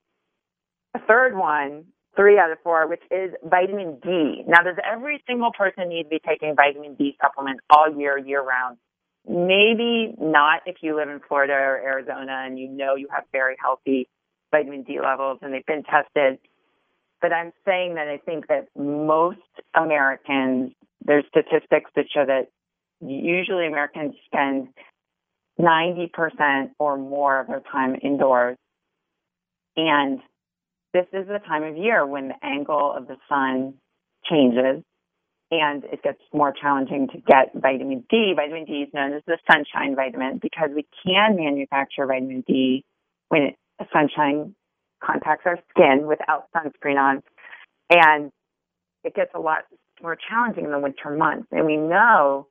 [0.93, 4.43] a third one, three out of four, which is vitamin D.
[4.47, 8.41] Now, does every single person need to be taking vitamin D supplement all year, year
[8.41, 8.77] round?
[9.27, 13.55] Maybe not if you live in Florida or Arizona and you know you have very
[13.59, 14.09] healthy
[14.51, 16.39] vitamin D levels and they've been tested.
[17.21, 19.39] But I'm saying that I think that most
[19.73, 20.73] Americans,
[21.05, 22.49] there's statistics that show that
[22.99, 24.67] usually Americans spend
[25.59, 28.57] 90% or more of their time indoors.
[29.77, 30.19] And
[30.93, 33.75] this is the time of year when the angle of the sun
[34.29, 34.83] changes
[35.51, 38.33] and it gets more challenging to get vitamin D.
[38.35, 42.83] Vitamin D is known as the sunshine vitamin because we can manufacture vitamin D
[43.29, 43.55] when it,
[43.91, 44.55] sunshine
[45.03, 47.21] contacts our skin without sunscreen on.
[47.89, 48.31] And
[49.03, 49.63] it gets a lot
[50.01, 51.47] more challenging in the winter months.
[51.51, 52.47] And we know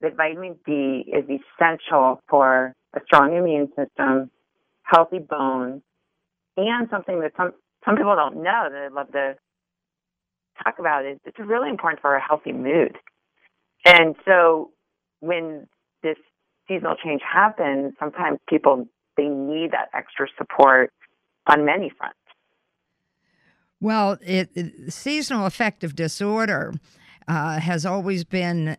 [0.00, 4.30] that vitamin D is essential for a strong immune system,
[4.82, 5.82] healthy bones,
[6.56, 7.52] and something that some
[7.84, 9.34] some people don't know that I'd love to
[10.62, 12.96] talk about is it's really important for a healthy mood.
[13.84, 14.70] And so
[15.20, 15.68] when
[16.02, 16.16] this
[16.66, 20.92] seasonal change happens, sometimes people they need that extra support
[21.46, 22.18] on many fronts.
[23.80, 26.74] Well, it, it seasonal affective disorder
[27.28, 28.76] uh, has always been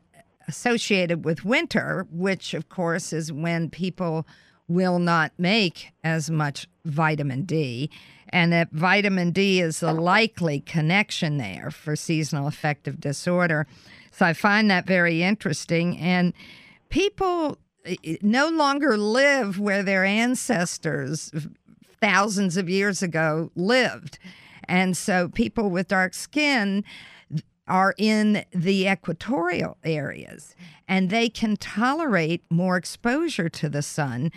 [0.47, 4.27] associated with winter, which of course is when people
[4.67, 7.89] will not make as much vitamin D
[8.29, 13.67] and that vitamin D is a likely connection there for seasonal affective disorder.
[14.11, 15.97] So I find that very interesting.
[15.97, 16.33] And
[16.89, 21.31] people eh, eh, no longer live where their ancestors
[22.01, 24.19] thousands of years ago lived.
[24.65, 26.83] And so people with dark skin
[27.67, 30.55] are in the equatorial areas
[30.87, 34.31] and they can tolerate more exposure to the sun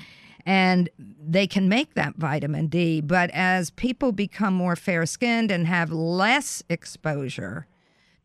[0.47, 3.01] and they can make that vitamin D.
[3.01, 7.67] But as people become more fair skinned and have less exposure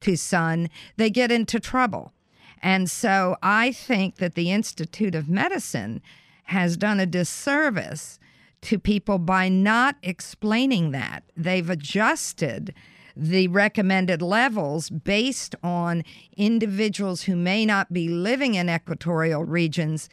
[0.01, 2.14] to sun, they get into trouble.
[2.62, 6.01] And so I think that the Institute of Medicine
[6.45, 8.20] has done a disservice
[8.62, 11.24] to people by not explaining that.
[11.36, 12.74] They've adjusted
[13.16, 16.03] the recommended levels based on
[16.36, 20.09] individuals who may not be living in equatorial regions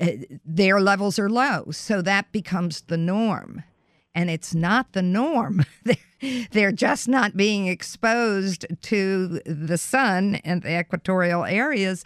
[0.00, 0.06] uh,
[0.44, 1.70] their levels are low.
[1.70, 3.62] So that becomes the norm.
[4.14, 5.64] And it's not the norm.
[6.52, 12.04] They're just not being exposed to the sun in the equatorial areas.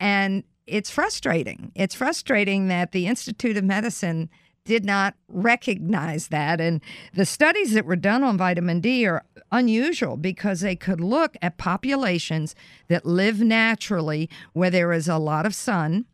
[0.00, 1.72] And it's frustrating.
[1.74, 4.30] It's frustrating that the Institute of Medicine
[4.64, 6.60] did not recognize that.
[6.60, 6.80] And
[7.14, 11.58] the studies that were done on vitamin D are unusual because they could look at
[11.58, 12.56] populations
[12.88, 16.06] that live naturally where there is a lot of sun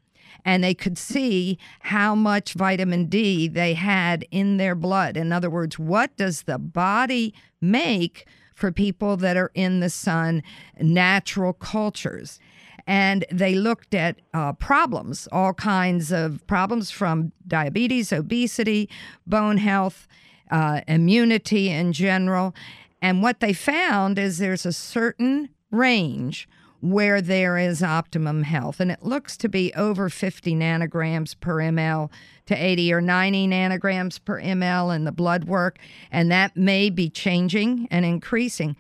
[0.45, 5.17] and they could see how much vitamin D they had in their blood.
[5.17, 10.43] In other words, what does the body make for people that are in the sun,
[10.81, 12.39] natural cultures?
[12.87, 18.89] And they looked at uh, problems, all kinds of problems from diabetes, obesity,
[19.27, 20.09] bone health,
[20.51, 22.55] uh, immunity in general.
[23.01, 26.49] And what they found is there's a certain range
[26.81, 28.81] where there is optimum health.
[28.81, 32.11] And it looks to be over 50 nanograms per ml
[32.47, 35.79] to 80 or 90 nanograms per ml in the blood work.
[36.11, 38.77] And that may be changing and increasing.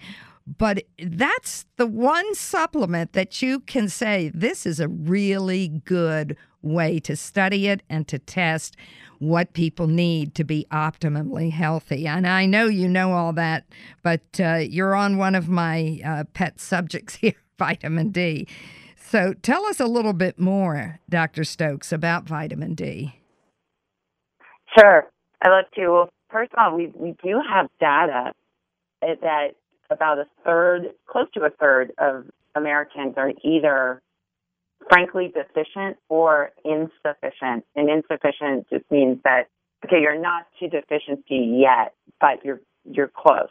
[0.46, 6.98] But that's the one supplement that you can say this is a really good way
[7.00, 8.76] to study it and to test
[9.18, 12.06] what people need to be optimally healthy.
[12.06, 13.66] And I know you know all that,
[14.02, 18.46] but uh, you're on one of my uh, pet subjects here vitamin D.
[18.96, 21.44] So tell us a little bit more, Dr.
[21.44, 23.14] Stokes, about vitamin D.
[24.78, 25.06] Sure.
[25.42, 25.88] I'd love to.
[25.90, 28.32] Well, first of all, we, we do have data
[29.00, 29.52] that
[29.90, 34.02] about a third, close to a third of Americans are either
[34.90, 37.64] frankly deficient or insufficient.
[37.74, 39.48] And insufficient just means that
[39.84, 43.50] okay, you're not to deficiency yet, but you're you're close.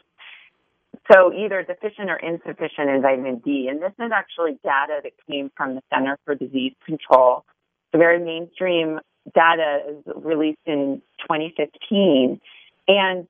[1.12, 3.68] So either deficient or insufficient in vitamin D.
[3.70, 7.44] And this is actually data that came from the Center for Disease Control.
[7.92, 9.00] The very mainstream
[9.34, 12.40] data is released in 2015.
[12.88, 13.26] And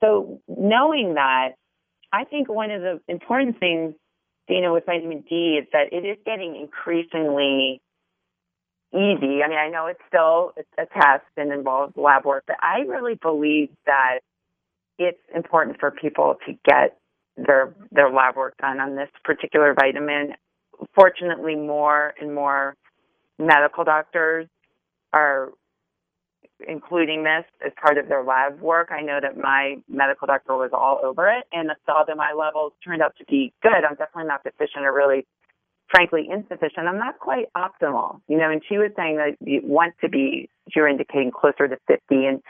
[0.00, 1.50] so knowing that,
[2.12, 3.94] I think one of the important things,
[4.48, 7.80] you know, with vitamin D is that it is getting increasingly
[8.92, 9.42] easy.
[9.42, 13.14] I mean, I know it's still a test and involves lab work, but I really
[13.14, 14.20] believe that
[14.98, 16.98] it's important for people to get
[17.36, 20.34] their their lab work done on this particular vitamin.
[20.94, 22.74] Fortunately, more and more
[23.38, 24.46] medical doctors
[25.12, 25.50] are
[26.66, 28.88] including this as part of their lab work.
[28.90, 33.02] I know that my medical doctor was all over it and that my levels turned
[33.02, 33.84] out to be good.
[33.84, 35.26] I'm definitely not deficient or really,
[35.90, 36.88] frankly, insufficient.
[36.88, 38.50] I'm not quite optimal, you know.
[38.50, 42.42] And she was saying that you want to be, you're indicating closer to 50, and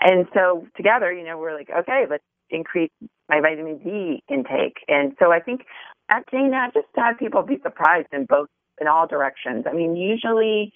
[0.00, 2.90] and so together, you know, we're like, okay, let's increase
[3.28, 4.76] my vitamin D intake.
[4.88, 5.64] And so I think uh,
[6.10, 8.48] acting that just to have people be surprised in both
[8.80, 9.64] in all directions.
[9.68, 10.72] I mean, usually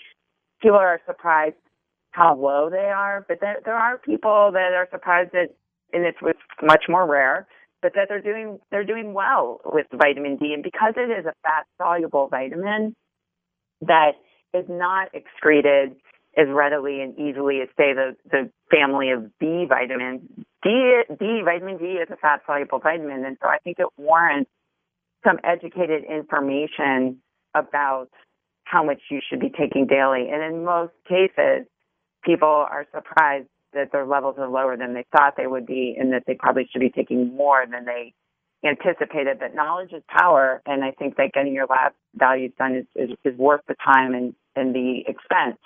[0.60, 1.56] people are surprised
[2.14, 5.48] how low they are, but there, there are people that are surprised that,
[5.92, 6.18] and it's,
[6.62, 7.48] much more rare,
[7.82, 11.34] but that they're doing they're doing well with vitamin D, and because it is a
[11.42, 12.94] fat soluble vitamin
[13.82, 14.12] that
[14.54, 15.96] is not excreted
[16.36, 20.22] as readily and easily as say the the family of B vitamins.
[20.62, 24.50] D D vitamin D is a fat soluble vitamin, and so I think it warrants
[25.26, 27.18] some educated information
[27.54, 28.08] about
[28.64, 30.28] how much you should be taking daily.
[30.32, 31.66] And in most cases,
[32.24, 36.12] people are surprised that their levels are lower than they thought they would be and
[36.12, 38.14] that they probably should be taking more than they
[38.66, 39.38] anticipated.
[39.38, 43.16] But knowledge is power, and I think that getting your lab values done is, is,
[43.24, 45.58] is worth the time and, and the expense.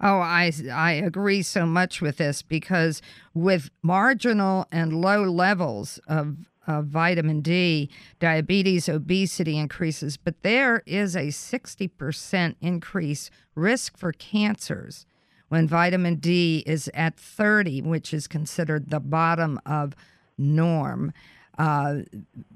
[0.00, 3.00] Oh, I, I agree so much with this because
[3.32, 6.36] with marginal and low levels of
[6.66, 7.88] of vitamin D,
[8.18, 15.06] diabetes, obesity increases, but there is a 60% increase risk for cancers
[15.48, 19.94] when vitamin D is at 30, which is considered the bottom of
[20.36, 21.12] norm.
[21.58, 22.00] Uh,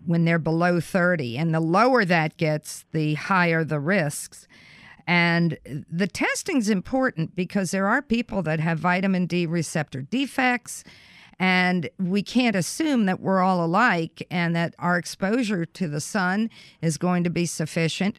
[0.04, 1.38] when they're below 30.
[1.38, 4.46] And the lower that gets, the higher the risks.
[5.06, 5.58] And
[5.90, 10.84] the testing's important because there are people that have vitamin D receptor defects
[11.40, 16.50] and we can't assume that we're all alike and that our exposure to the sun
[16.82, 18.18] is going to be sufficient.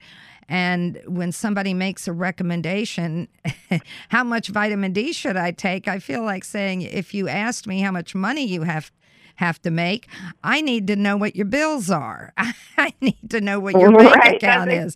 [0.52, 3.30] And when somebody makes a recommendation,
[4.10, 5.88] how much vitamin D should I take?
[5.88, 8.91] I feel like saying, if you asked me how much money you have
[9.38, 10.08] have to make.
[10.43, 12.34] I need to know what your bills are.
[12.78, 14.36] I need to know what your bank right.
[14.36, 14.95] account that's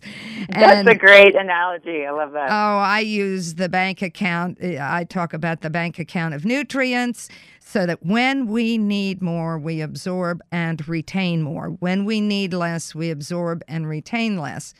[0.50, 2.04] A, that's a great analogy.
[2.04, 2.50] I love that.
[2.50, 4.62] Oh, I use the bank account.
[4.62, 7.28] I talk about the bank account of nutrients
[7.58, 11.70] so that when we need more, we absorb and retain more.
[11.70, 14.74] When we need less, we absorb and retain less.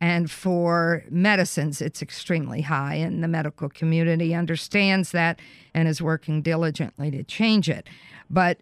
[0.02, 5.40] And for medicines, it's extremely high, and the medical community understands that
[5.74, 7.88] and is working diligently to change it.
[8.30, 8.60] But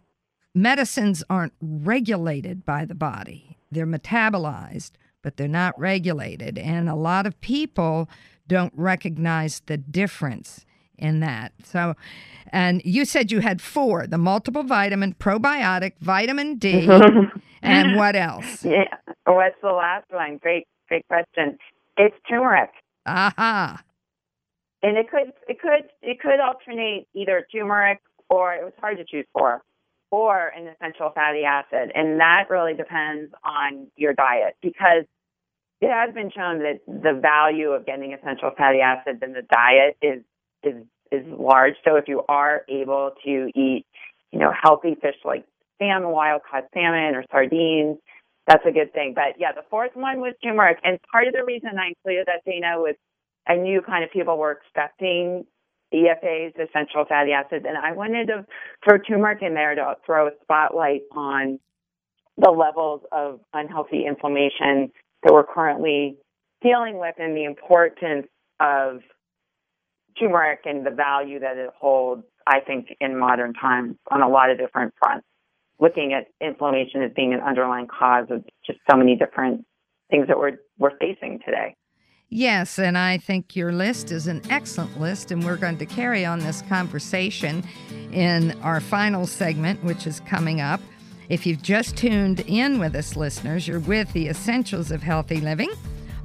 [0.55, 6.57] medicines aren't regulated by the body, they're metabolized, but they're not regulated.
[6.57, 8.09] And a lot of people
[8.47, 10.65] don't recognize the difference
[10.97, 11.51] in that.
[11.63, 11.95] So,
[12.51, 16.89] and you said you had four the multiple vitamin, probiotic, vitamin D,
[17.61, 18.65] and what else?
[18.65, 18.85] Yeah.
[19.25, 20.37] What's the last one?
[20.37, 21.57] Great, great question.
[21.97, 22.71] It's turmeric.
[23.05, 23.81] Aha.
[24.83, 29.05] And it could, it could, it could alternate either turmeric or it was hard to
[29.05, 29.61] choose for
[30.11, 31.91] or an essential fatty acid.
[31.93, 35.05] And that really depends on your diet because
[35.81, 39.97] it has been shown that the value of getting essential fatty acids in the diet
[40.01, 40.23] is
[40.63, 41.75] is is large.
[41.85, 43.85] So if you are able to eat,
[44.31, 45.45] you know, healthy fish like
[45.79, 47.97] salmon, wild caught salmon or sardines,
[48.47, 49.13] that's a good thing.
[49.13, 50.79] But yeah, the fourth one was turmeric.
[50.83, 52.95] And part of the reason I included that Dana was
[53.47, 55.45] I knew kind of people were expecting
[55.93, 58.45] EFAs, essential fatty acids, and I wanted to
[58.83, 61.59] throw turmeric in there to throw a spotlight on
[62.37, 64.91] the levels of unhealthy inflammation
[65.23, 66.17] that we're currently
[66.61, 68.27] dealing with and the importance
[68.59, 68.99] of
[70.19, 74.49] turmeric and the value that it holds, I think, in modern times on a lot
[74.49, 75.25] of different fronts.
[75.79, 79.65] Looking at inflammation as being an underlying cause of just so many different
[80.09, 81.75] things that we're we're facing today.
[82.29, 86.25] Yes, and I think your list is an excellent list, and we're going to carry
[86.25, 87.63] on this conversation
[88.11, 90.81] in our final segment, which is coming up.
[91.29, 95.71] If you've just tuned in with us, listeners, you're with the Essentials of Healthy Living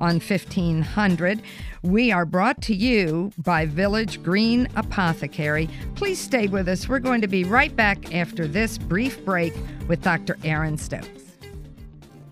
[0.02, 1.40] on 1500.
[1.82, 5.70] We are brought to you by Village Green Apothecary.
[5.94, 6.88] Please stay with us.
[6.88, 9.54] We're going to be right back after this brief break
[9.88, 10.36] with Dr.
[10.44, 11.08] Erin Stokes.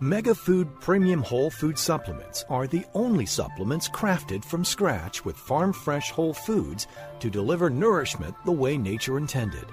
[0.01, 6.11] MegaFood Premium Whole Food Supplements are the only supplements crafted from scratch with farm fresh
[6.11, 6.87] whole foods
[7.21, 9.67] to deliver nourishment the way nature intended.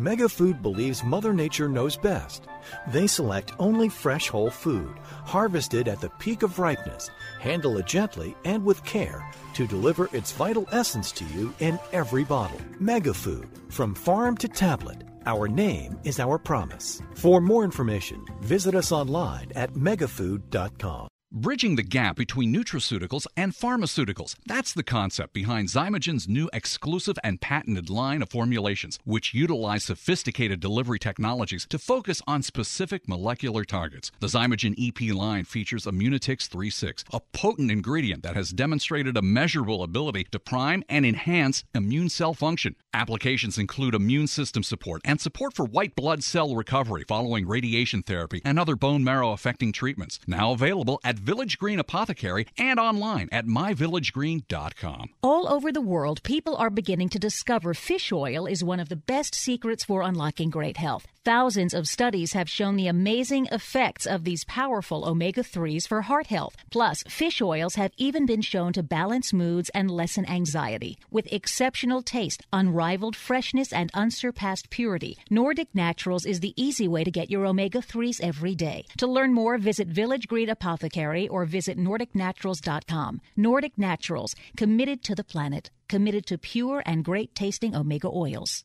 [0.00, 2.46] MegaFood believes Mother Nature knows best.
[2.88, 8.34] They select only fresh whole food, harvested at the peak of ripeness, handle it gently
[8.46, 9.22] and with care
[9.52, 12.60] to deliver its vital essence to you in every bottle.
[12.80, 15.02] MegaFood, from farm to tablet.
[15.26, 17.02] Our name is our promise.
[17.14, 21.09] For more information, visit us online at megafood.com.
[21.32, 24.34] Bridging the gap between nutraceuticals and pharmaceuticals.
[24.46, 30.58] That's the concept behind Xymogen's new exclusive and patented line of formulations, which utilize sophisticated
[30.58, 34.10] delivery technologies to focus on specific molecular targets.
[34.18, 39.84] The Xymogen EP line features Immunitix 36, a potent ingredient that has demonstrated a measurable
[39.84, 42.74] ability to prime and enhance immune cell function.
[42.92, 48.42] Applications include immune system support and support for white blood cell recovery following radiation therapy
[48.44, 50.18] and other bone marrow affecting treatments.
[50.26, 55.10] Now available at Village Green Apothecary and online at myvillagegreen.com.
[55.22, 58.96] All over the world, people are beginning to discover fish oil is one of the
[58.96, 61.06] best secrets for unlocking great health.
[61.22, 66.28] Thousands of studies have shown the amazing effects of these powerful omega 3s for heart
[66.28, 66.56] health.
[66.70, 70.96] Plus, fish oils have even been shown to balance moods and lessen anxiety.
[71.10, 77.10] With exceptional taste, unrivaled freshness, and unsurpassed purity, Nordic Naturals is the easy way to
[77.10, 78.86] get your omega 3s every day.
[78.96, 83.20] To learn more, visit Village Green Apothecary or visit NordicNaturals.com.
[83.36, 88.64] Nordic Naturals, committed to the planet, committed to pure and great tasting omega oils.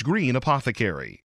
[0.00, 1.22] Green Apothecary.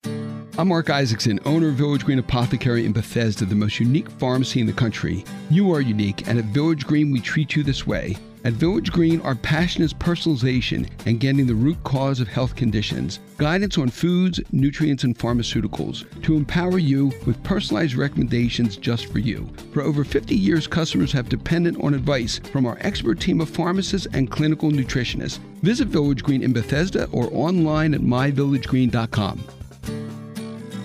[0.59, 4.67] I'm Mark Isaacson, owner of Village Green Apothecary in Bethesda, the most unique pharmacy in
[4.67, 5.25] the country.
[5.51, 8.17] You are unique, and at Village Green, we treat you this way.
[8.45, 13.21] At Village Green, our passion is personalization and getting the root cause of health conditions,
[13.37, 19.49] guidance on foods, nutrients, and pharmaceuticals to empower you with personalized recommendations just for you.
[19.73, 24.09] For over 50 years, customers have depended on advice from our expert team of pharmacists
[24.13, 25.39] and clinical nutritionists.
[25.63, 29.62] Visit Village Green in Bethesda or online at myvillagegreen.com.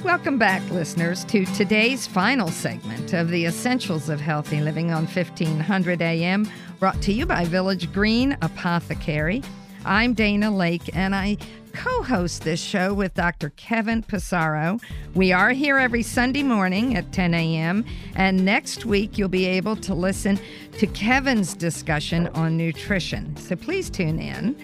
[0.07, 6.01] Welcome back, listeners, to today's final segment of the Essentials of Healthy Living on 1500
[6.01, 6.49] AM,
[6.79, 9.43] brought to you by Village Green Apothecary.
[9.83, 11.35] I'm Dana Laake, and I
[11.73, 13.49] co host this show with Dr.
[13.57, 14.81] Kevin Passero.
[15.13, 17.83] We are here every Sunday morning at 10 a.m.,
[18.15, 20.39] and next week you'll be able to listen
[20.79, 23.35] to Kevin's discussion on nutrition.
[23.35, 24.55] So please tune in.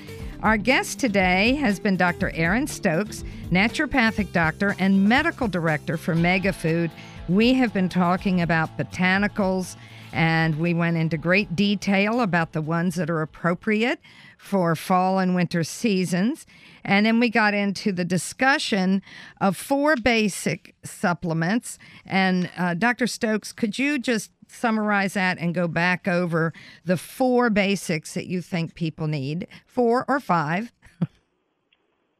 [0.43, 2.29] Our guest today has been Dr.
[2.35, 6.91] Erin Stokes, naturopathic doctor and medical director for MegaFood.
[7.29, 9.77] We have been talking about botanicals,
[10.11, 14.01] and we went into great detail about the ones that are appropriate
[14.37, 16.45] for fall and winter seasons.
[16.83, 19.01] And then we got into the discussion
[19.39, 21.79] of four basic supplements.
[22.05, 23.07] And uh, Dr.
[23.07, 26.53] Stokes, could you just summarize that and go back over
[26.85, 29.47] the four basics that you think people need?
[29.65, 30.71] Four or five?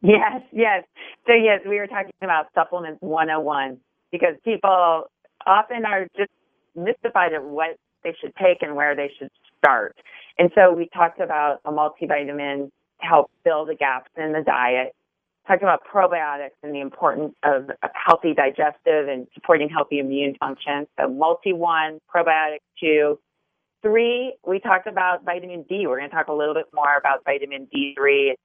[0.05, 0.84] Yes, yes.
[1.25, 3.77] So, yes, we were talking about supplements 101
[4.11, 5.05] because people
[5.45, 6.29] often are just
[6.75, 9.95] mystified at what they should take and where they should start.
[10.38, 14.93] And so we talked about a multivitamin to help fill the gaps in the diet.
[15.48, 20.88] Talked about probiotics and the importance of a healthy digestive and supporting healthy immune function.
[20.98, 23.20] So multi one, probiotics two.
[23.82, 25.86] Three, we talked about vitamin D.
[25.86, 28.36] We're going to talk a little bit more about vitamin D3,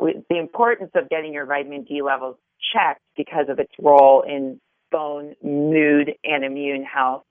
[0.00, 2.36] the importance of getting your vitamin D levels
[2.72, 7.22] checked because of its role in bone, mood, and immune health.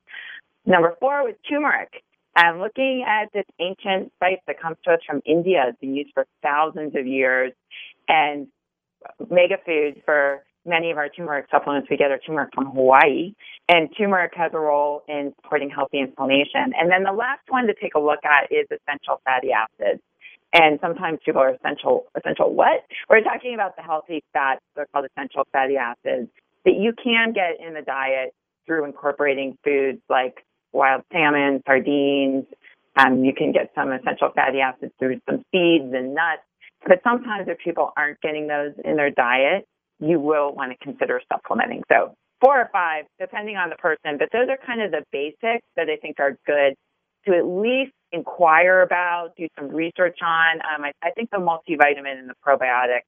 [0.65, 2.01] Number four was turmeric.
[2.35, 5.65] I'm looking at this ancient spice that comes to us from India.
[5.67, 7.51] It's been used for thousands of years.
[8.07, 8.47] And
[9.21, 13.33] MegaFoods for many of our turmeric supplements, we get our turmeric from Hawaii.
[13.69, 16.73] And turmeric has a role in supporting healthy inflammation.
[16.79, 20.01] And then the last one to take a look at is essential fatty acids.
[20.53, 22.85] And sometimes people are essential, essential what?
[23.09, 26.29] We're talking about the healthy fats, they're called essential fatty acids,
[26.63, 28.33] that you can get in the diet
[28.65, 32.45] through incorporating foods like wild salmon, sardines.
[32.95, 36.46] Um, you can get some essential fatty acids through some seeds and nuts.
[36.87, 39.65] But sometimes if people aren't getting those in their diet,
[39.99, 41.83] you will want to consider supplementing.
[41.89, 44.17] So four or five, depending on the person.
[44.17, 46.75] But those are kind of the basics that I think are good
[47.25, 50.57] to at least inquire about, do some research on.
[50.61, 53.01] Um, I, I think the multivitamin and the probiotic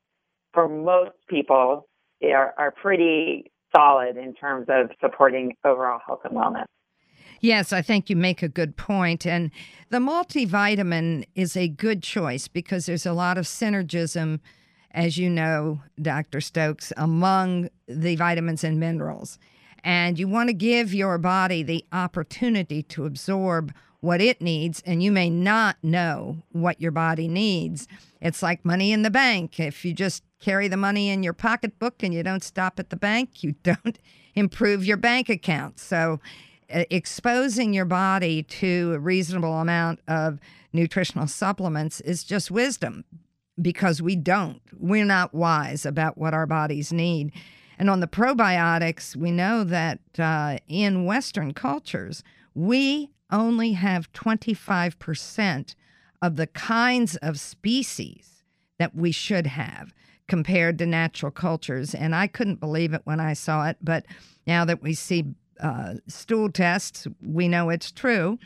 [0.54, 1.86] for most people
[2.24, 6.66] are, are pretty solid in terms of supporting overall health and wellness.
[7.42, 9.26] Yes, I think you make a good point.
[9.26, 9.52] And
[9.90, 14.40] the multivitamin is a good choice because there's a lot of synergism,
[14.92, 16.42] as you know, Dr.
[16.42, 19.40] Stokes, among the vitamins and minerals.
[19.84, 25.04] And you want to give your body the opportunity to absorb what it needs, and
[25.04, 27.88] you may not know what your body needs.
[28.22, 29.60] It's like money in the bank.
[29.60, 32.96] If you just carry the money in your pocketbook and you don't stop at the
[32.96, 34.00] bank, you don't
[34.36, 35.80] improve your bank account.
[35.80, 36.20] So,
[36.70, 40.40] exposing your body to a reasonable amount of
[40.74, 43.04] nutritional supplements is just wisdom
[43.62, 44.62] because we don't.
[44.78, 47.32] We're not wise about what our bodies need.
[47.78, 55.76] And on the probiotics, we know that uh, in Western cultures, we only have 25%
[56.22, 58.44] of the kinds of species
[58.78, 59.94] that we should have
[60.28, 61.96] compared to natural cultures.
[61.96, 64.06] And I couldn't believe it when I saw it, but
[64.46, 65.26] now that we see
[65.60, 68.40] uh, stool tests, we know it's true.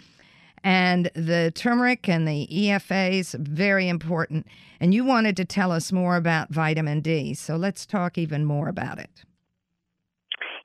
[0.63, 4.47] And the turmeric and the EFAs, very important.
[4.79, 7.33] And you wanted to tell us more about vitamin D.
[7.33, 9.23] So let's talk even more about it.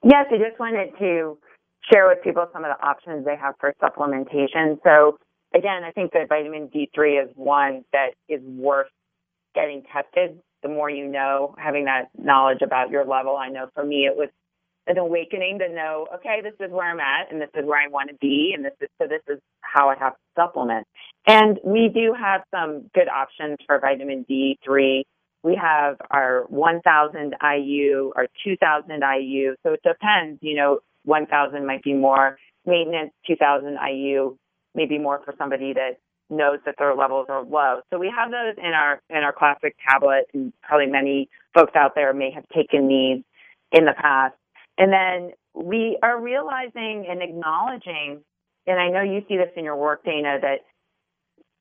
[0.05, 1.39] Yes, I just wanted to
[1.93, 4.79] share with people some of the options they have for supplementation.
[4.85, 5.19] So
[5.55, 8.89] again, I think that vitamin D3 is one that is worth
[9.55, 10.39] getting tested.
[10.63, 13.37] The more you know, having that knowledge about your level.
[13.37, 14.29] I know for me, it was
[14.89, 17.89] an awakening to know, okay, this is where I'm at and this is where I
[17.89, 20.87] want to be and this is, so this is how I have to supplement.
[21.27, 25.03] And we do have some good options for vitamin D3.
[25.43, 29.55] We have our 1000 IU, our 2000 IU.
[29.63, 34.37] So it depends, you know, 1000 might be more maintenance, 2000 IU,
[34.75, 35.99] maybe more for somebody that
[36.31, 37.81] knows that their levels are low.
[37.91, 41.95] So we have those in our in our classic tablet and probably many folks out
[41.95, 43.23] there may have taken these
[43.73, 44.35] in the past.
[44.79, 48.23] And then we are realizing and acknowledging,
[48.67, 50.61] and I know you see this in your work, Dana, that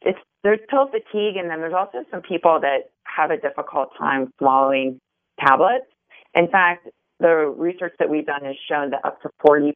[0.01, 4.32] it's there's pill fatigue, and then there's also some people that have a difficult time
[4.38, 4.99] swallowing
[5.39, 5.88] tablets.
[6.36, 6.88] In fact,
[7.20, 9.74] the research that we've done has shown that up to 40%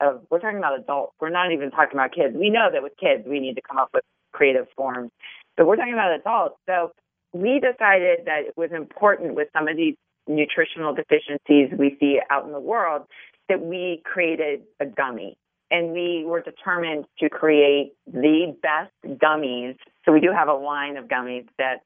[0.00, 2.36] of, we're talking about adults, we're not even talking about kids.
[2.38, 5.10] We know that with kids, we need to come up with creative forms,
[5.56, 6.56] but we're talking about adults.
[6.66, 6.92] So
[7.32, 9.96] we decided that it was important with some of these
[10.26, 13.02] nutritional deficiencies we see out in the world
[13.48, 15.36] that we created a gummy.
[15.70, 19.76] And we were determined to create the best gummies.
[20.04, 21.82] So we do have a line of gummies that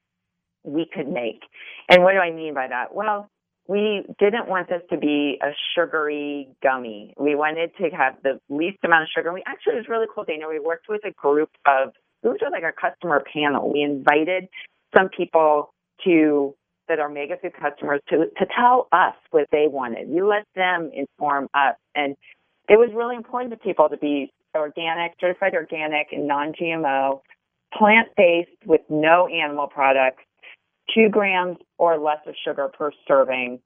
[0.65, 1.41] we could make.
[1.89, 2.95] And what do I mean by that?
[2.95, 3.31] Well,
[3.67, 7.15] we didn't want this to be a sugary gummy.
[7.19, 9.33] We wanted to have the least amount of sugar.
[9.33, 10.49] We actually, it was really cool, Dana.
[10.49, 13.73] We worked with a group of, we was like a customer panel.
[13.73, 14.49] We invited
[14.95, 15.73] some people
[16.05, 16.55] to
[16.91, 20.09] that are MegaFood customers to to tell us what they wanted.
[20.11, 22.17] You let them inform us, and
[22.69, 27.21] it was really important to people to be organic, certified organic, and non-GMO,
[27.79, 30.25] plant-based with no animal products,
[30.93, 33.61] two grams or less of sugar per serving,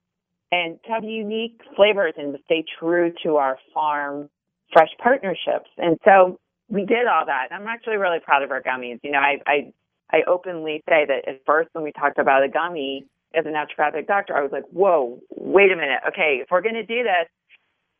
[0.51, 4.29] and to have unique flavors and stay true to our farm
[4.71, 5.69] fresh partnerships.
[5.77, 7.47] And so we did all that.
[7.51, 8.99] I'm actually really proud of our gummies.
[9.03, 9.73] You know, I, I
[10.11, 13.05] I openly say that at first when we talked about a gummy,
[13.35, 15.99] as a naturopathic doctor, I was like, whoa, wait a minute.
[16.09, 17.27] Okay, if we're going to do this,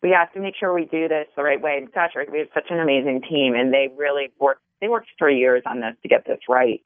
[0.01, 1.77] we have to make sure we do this the right way.
[1.77, 4.61] And Saturate, we have such an amazing team, and they really worked.
[4.81, 6.81] They worked for years on this to get this right.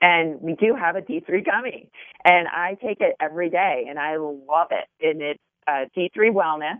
[0.00, 1.88] And we do have a D3 gummy,
[2.24, 4.88] and I take it every day, and I love it.
[5.00, 6.78] And it's uh, D3 Wellness.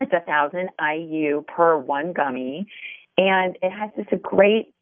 [0.00, 2.66] It's a thousand IU per one gummy,
[3.16, 4.74] and it has this great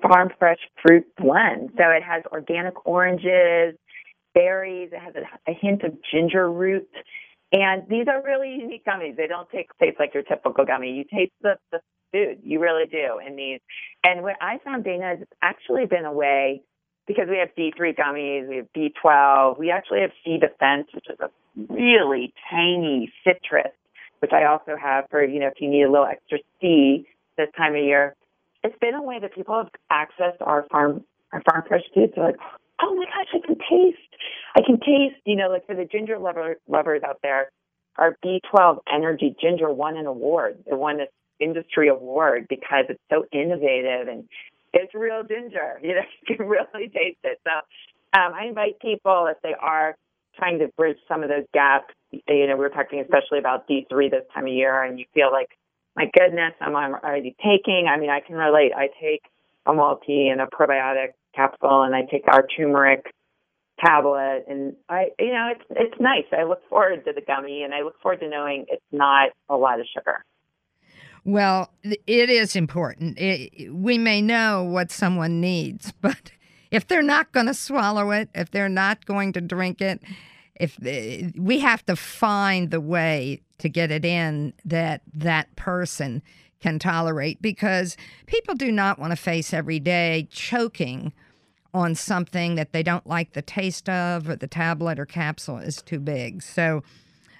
[0.00, 1.70] farm fresh fruit blend.
[1.76, 3.76] So it has organic oranges,
[4.34, 4.90] berries.
[4.92, 6.88] It has a, a hint of ginger root.
[7.52, 9.16] And these are really unique gummies.
[9.16, 10.92] They don't taste, taste like your typical gummy.
[10.92, 11.80] You taste the, the
[12.12, 12.38] food.
[12.42, 13.60] You really do in these.
[14.04, 16.62] And what I found, Dana, has actually been a way
[17.06, 21.18] because we have D3 gummies, we have B12, we actually have C Defense, which is
[21.20, 21.30] a
[21.72, 23.72] really tangy citrus,
[24.20, 27.06] which I also have for, you know, if you need a little extra C
[27.36, 28.14] this time of year.
[28.62, 32.12] It's been a way that people have accessed our farm, our farm fresh foods.
[32.14, 32.36] They're like,
[32.82, 33.98] oh my gosh, I can taste,
[34.56, 37.50] I can taste, you know, like for the ginger lover, lovers out there,
[37.96, 40.58] our B12 Energy Ginger won an award.
[40.66, 41.08] It won this
[41.40, 44.24] industry award because it's so innovative and
[44.72, 45.78] it's real ginger.
[45.82, 47.40] You know, you can really taste it.
[47.44, 47.50] So
[48.18, 49.96] um, I invite people if they are
[50.36, 51.92] trying to bridge some of those gaps.
[52.10, 55.30] You know, we are talking especially about D3 this time of year, and you feel
[55.30, 55.50] like,
[55.96, 57.86] my goodness, I'm already taking.
[57.90, 58.72] I mean, I can relate.
[58.74, 59.22] I take
[59.66, 63.06] a multi and a probiotic capsule and I take our turmeric
[63.84, 66.26] tablet and I you know it's it's nice.
[66.32, 69.56] I look forward to the gummy and I look forward to knowing it's not a
[69.56, 70.24] lot of sugar.
[71.24, 73.16] Well, it is important.
[73.18, 76.32] It, we may know what someone needs, but
[76.70, 80.00] if they're not going to swallow it, if they're not going to drink it,
[80.56, 86.22] if they, we have to find the way to get it in that that person
[86.60, 91.12] can tolerate because people do not want to face every day choking
[91.74, 95.80] on something that they don't like the taste of or the tablet or capsule is
[95.80, 96.42] too big.
[96.42, 96.82] So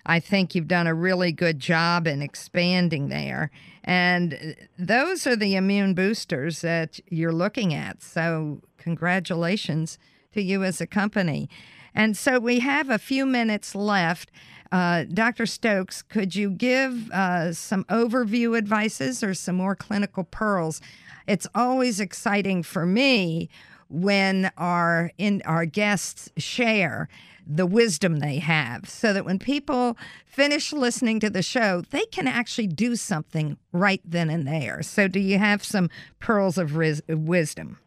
[0.05, 3.51] I think you've done a really good job in expanding there.
[3.85, 8.03] And those are the immune boosters that you're looking at.
[8.03, 9.99] So, congratulations
[10.33, 11.49] to you as a company.
[11.95, 14.31] And so, we have a few minutes left.
[14.73, 15.47] Uh, Dr.
[15.47, 20.81] Stokes, could you give uh, some overview advices or some more clinical pearls?
[21.27, 23.51] It's always exciting for me
[23.93, 27.09] when our in our guests share
[27.47, 32.27] the wisdom they have so that when people finish listening to the show they can
[32.27, 34.83] actually do something right then and there.
[34.83, 35.91] So do you have some
[36.21, 37.79] pearls of ris- wisdom?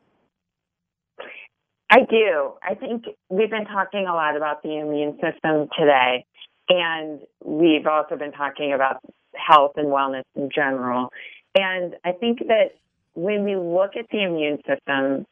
[1.89, 2.53] I do.
[2.61, 6.25] I think we've been talking a lot about the immune system today
[6.69, 8.97] and we've also been talking about
[9.35, 11.09] health and wellness in general.
[11.57, 12.71] And i think that
[13.15, 15.25] when we look at the immune system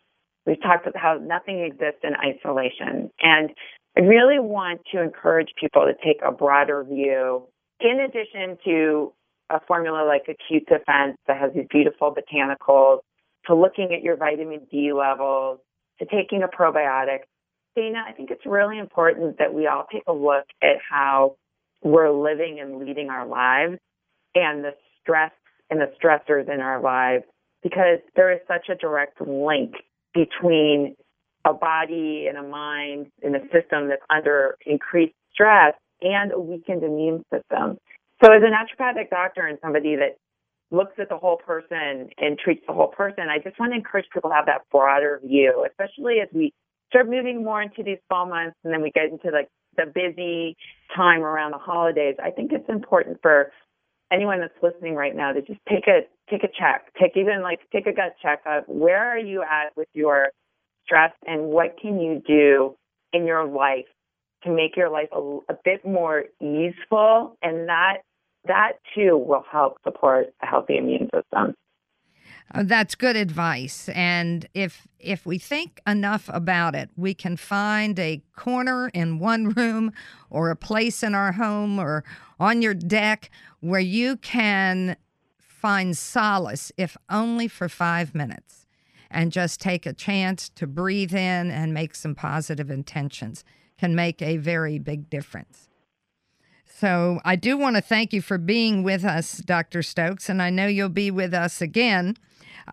[0.45, 3.09] We've talked about how nothing exists in isolation.
[3.21, 3.49] And
[3.97, 7.47] I really want to encourage people to take a broader view.
[7.79, 9.13] In addition to
[9.49, 12.99] a formula like Acute Defense that has these beautiful botanicals,
[13.45, 15.59] to looking at your vitamin D levels,
[15.99, 17.19] to taking a probiotic,
[17.75, 21.35] Dana, I think it's really important that we all take a look at how
[21.83, 23.79] we're living and leading our lives
[24.35, 24.71] and the
[25.01, 25.31] stress
[25.69, 27.25] and the stressors in our lives
[27.61, 29.73] because there is such a direct link
[30.13, 30.95] between
[31.45, 36.83] a body and a mind and a system that's under increased stress and a weakened
[36.83, 37.77] immune system.
[38.23, 40.17] So, as a naturopathic doctor and somebody that
[40.71, 44.05] looks at the whole person and treats the whole person, I just want to encourage
[44.13, 46.53] people to have that broader view, especially as we
[46.89, 50.55] start moving more into these fall months and then we get into like the busy
[50.95, 52.15] time around the holidays.
[52.23, 53.51] I think it's important for
[54.13, 57.59] anyone that's listening right now to just take a take a check, take even like
[57.71, 60.29] take a gut check of where are you at with your
[60.85, 62.75] stress and what can you do
[63.11, 63.85] in your life
[64.43, 67.97] to make your life a, a bit more easeful and that
[68.45, 71.55] that too will help support a healthy immune system.
[72.53, 73.89] Uh, that's good advice.
[73.89, 79.49] And if if we think enough about it, we can find a corner in one
[79.49, 79.91] room
[80.29, 82.03] or a place in our home or
[82.39, 83.29] on your deck
[83.59, 84.95] where you can
[85.37, 88.67] find solace, if only for five minutes,
[89.09, 93.43] and just take a chance to breathe in and make some positive intentions
[93.77, 95.69] can make a very big difference.
[96.65, 99.81] So, I do want to thank you for being with us, Dr.
[99.83, 102.17] Stokes, and I know you'll be with us again.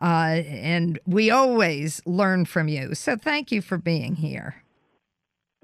[0.01, 2.95] Uh, and we always learn from you.
[2.95, 4.63] So, thank you for being here.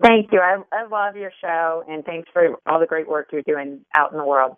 [0.02, 0.40] Thank you.
[0.40, 4.12] I, I love your show, and thanks for all the great work you're doing out
[4.12, 4.56] in the world.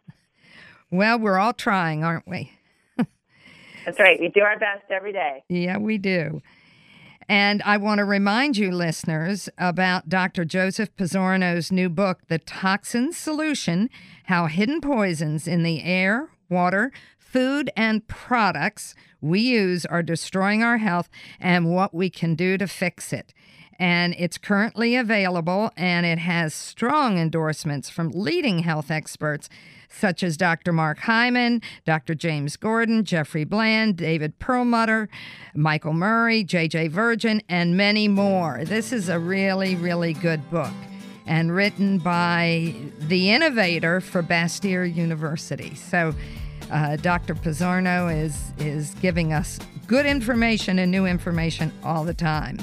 [0.91, 2.53] Well, we're all trying, aren't we?
[3.85, 4.19] That's right.
[4.19, 5.45] We do our best every day.
[5.49, 6.43] Yeah, we do.
[7.29, 10.47] And I want to remind you, listeners, about Dr.
[10.47, 13.91] Joseph Pizzorno's new book, The Toxin Solution
[14.25, 20.79] How Hidden Poisons in the Air, Water, Food, and Products We Use Are Destroying Our
[20.79, 21.09] Health
[21.41, 23.33] and What We Can Do to Fix It
[23.79, 29.49] and it's currently available and it has strong endorsements from leading health experts
[29.89, 30.73] such as Dr.
[30.73, 32.15] Mark Hyman, Dr.
[32.15, 35.09] James Gordon, Jeffrey Bland, David Perlmutter,
[35.55, 38.65] Michael Murray, JJ Virgin, and many more.
[38.65, 40.75] This is a really, really good book
[41.27, 45.75] and written by the innovator for Bastyr University.
[45.75, 46.15] So,
[46.71, 47.35] uh, Dr.
[47.35, 52.59] Pizzorno is, is giving us good information and new information all the time.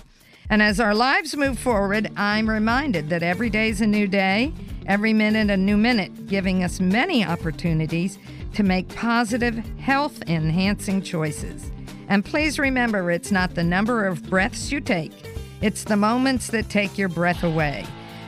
[0.49, 4.53] And as our lives move forward, I'm reminded that every day is a new day,
[4.85, 8.19] every minute a new minute, giving us many opportunities
[8.53, 11.71] to make positive, health enhancing choices.
[12.07, 15.11] And please remember, it's not the number of breaths you take,
[15.61, 17.85] it's the moments that take your breath away.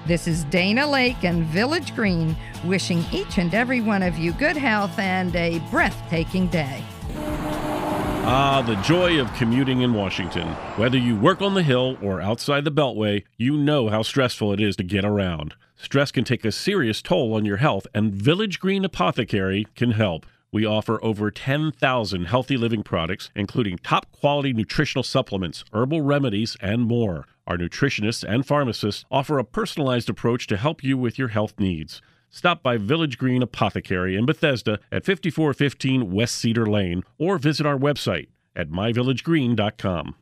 [0.07, 2.33] This is Dana Laake and Village Green
[2.63, 6.81] wishing each and every one of you good health and a breathtaking day.
[7.13, 10.47] Ah, the joy of commuting in Washington.
[10.77, 14.61] Whether you work on the Hill or outside the Beltway, you know how stressful it
[14.61, 15.55] is to get around.
[15.75, 20.25] Stress can take a serious toll on your health, and Village Green Apothecary can help.
[20.51, 26.83] We offer over 10,000 healthy living products, including top quality nutritional supplements, herbal remedies, and
[26.83, 27.25] more.
[27.45, 32.01] Our nutritionists and pharmacists offer a personalized approach to help you with your health needs.
[32.29, 37.77] Stop by Village Green Apothecary in Bethesda at 5415 West Cedar Lane or visit our
[37.77, 40.15] website at myvillagegreen.com.